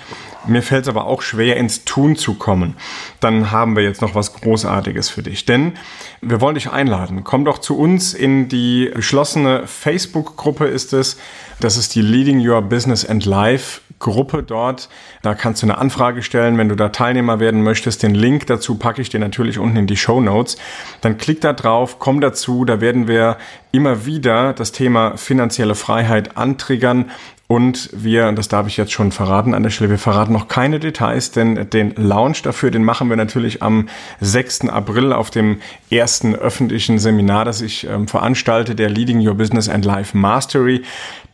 [0.48, 2.76] mir fällt es aber auch schwer, ins Tun zu kommen,
[3.20, 5.44] dann haben wir jetzt noch was Großartiges für dich.
[5.44, 5.72] Denn
[6.20, 7.24] wir wollen dich einladen.
[7.24, 11.18] Komm doch zu uns in die geschlossene Facebook-Gruppe ist es.
[11.60, 14.88] Das ist die Leading Your Business and Life Gruppe dort.
[15.22, 18.02] Da kannst du eine Anfrage stellen, wenn du da Teilnehmer werden möchtest.
[18.02, 20.58] Den Link dazu packe ich dir natürlich unten in die Show Notes.
[21.00, 22.64] Dann klick da drauf, komm dazu.
[22.64, 23.38] Da werden wir
[23.72, 27.10] immer wieder das Thema finanzielle Freiheit antriggern.
[27.48, 30.80] Und wir, das darf ich jetzt schon verraten an der Stelle, wir verraten noch keine
[30.80, 33.88] Details, denn den Launch dafür, den machen wir natürlich am
[34.20, 34.68] 6.
[34.68, 39.84] April auf dem ersten öffentlichen Seminar, das ich ähm, veranstalte, der Leading Your Business and
[39.84, 40.82] Life Mastery.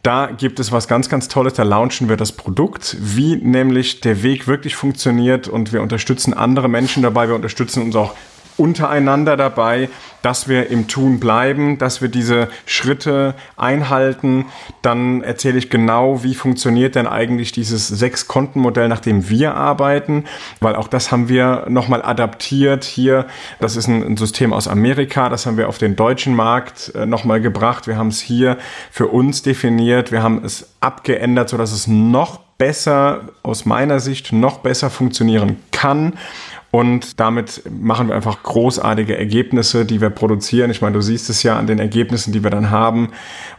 [0.03, 1.55] Da gibt es was ganz, ganz Tolles.
[1.55, 6.69] Da launchen wir das Produkt, wie nämlich der Weg wirklich funktioniert und wir unterstützen andere
[6.69, 7.29] Menschen dabei.
[7.29, 8.15] Wir unterstützen uns auch
[8.63, 9.89] untereinander dabei,
[10.23, 14.47] dass wir im Tun bleiben, dass wir diese Schritte einhalten.
[14.83, 20.27] Dann erzähle ich genau, wie funktioniert denn eigentlich dieses Sechs-Konten-Modell, nach dem wir arbeiten,
[20.61, 23.27] weil auch das haben wir nochmal adaptiert hier.
[23.59, 27.41] Das ist ein, System aus Amerika, das haben wir auf den deutschen Markt äh, nochmal
[27.41, 27.89] gebracht.
[27.89, 28.59] Wir haben es hier
[28.93, 34.59] für uns definiert, wir haben es abgeändert, sodass es noch besser, aus meiner Sicht, noch
[34.59, 36.13] besser funktionieren kann.
[36.73, 40.71] Und damit machen wir einfach großartige Ergebnisse, die wir produzieren.
[40.71, 43.11] Ich meine, du siehst es ja an den Ergebnissen, die wir dann haben.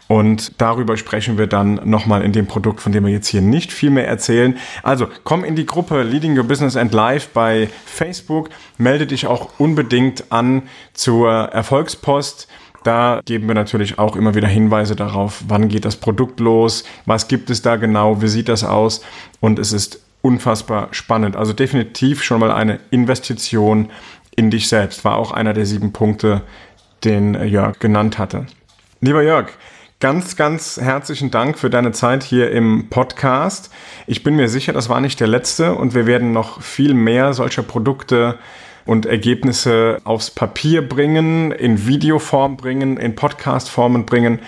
[0.08, 3.72] Und darüber sprechen wir dann nochmal in dem Produkt, von dem wir jetzt hier nicht
[3.72, 4.58] viel mehr erzählen.
[4.82, 8.50] Also komm in die Gruppe Leading Your Business and Life bei Facebook.
[8.80, 12.48] Melde dich auch unbedingt an zur Erfolgspost.
[12.84, 17.28] Da geben wir natürlich auch immer wieder Hinweise darauf, wann geht das Produkt los, was
[17.28, 19.02] gibt es da genau, wie sieht das aus.
[19.40, 21.36] Und es ist unfassbar spannend.
[21.36, 23.92] Also definitiv schon mal eine Investition
[24.36, 25.06] in dich selbst.
[25.06, 26.42] War auch einer der sieben Punkte,
[27.04, 28.48] den Jörg genannt hatte.
[29.02, 29.50] Lieber Jörg,
[30.00, 33.70] ganz, ganz herzlichen Dank für deine Zeit hier im Podcast.
[34.08, 37.34] Ich bin mir sicher, das war nicht der letzte und wir werden noch viel mehr
[37.34, 38.40] solcher Produkte
[38.86, 44.40] und Ergebnisse aufs Papier bringen, in Videoform bringen, in Podcastformen bringen,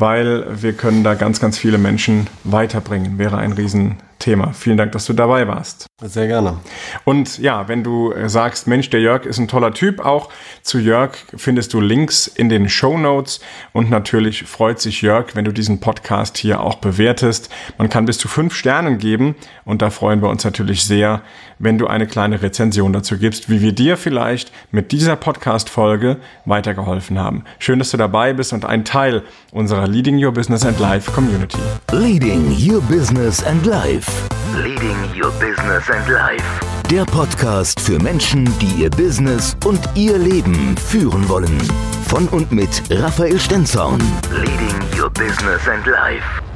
[0.00, 3.18] weil wir können da ganz, ganz viele Menschen weiterbringen.
[3.18, 4.52] Wäre ein riesen Thema.
[4.52, 5.86] Vielen Dank, dass du dabei warst.
[6.02, 6.58] Sehr gerne.
[7.04, 10.28] Und ja, wenn du sagst, Mensch, der Jörg ist ein toller Typ, auch
[10.62, 13.40] zu Jörg findest du Links in den Show Notes.
[13.72, 17.50] Und natürlich freut sich Jörg, wenn du diesen Podcast hier auch bewertest.
[17.78, 19.34] Man kann bis zu fünf Sternen geben
[19.64, 21.22] und da freuen wir uns natürlich sehr,
[21.58, 27.18] wenn du eine kleine Rezension dazu gibst, wie wir dir vielleicht mit dieser Podcast-Folge weitergeholfen
[27.18, 27.44] haben.
[27.58, 29.22] Schön, dass du dabei bist und ein Teil
[29.52, 31.58] unserer Leading Your Business and Life Community.
[31.92, 34.08] Leading Your Business and Life
[34.54, 36.44] Leading Your Business and Life.
[36.88, 41.58] Der Podcast für Menschen, die ihr Business und ihr Leben führen wollen.
[42.06, 44.00] Von und mit Raphael Stenzorn.
[44.30, 46.49] Leading Your Business and Life.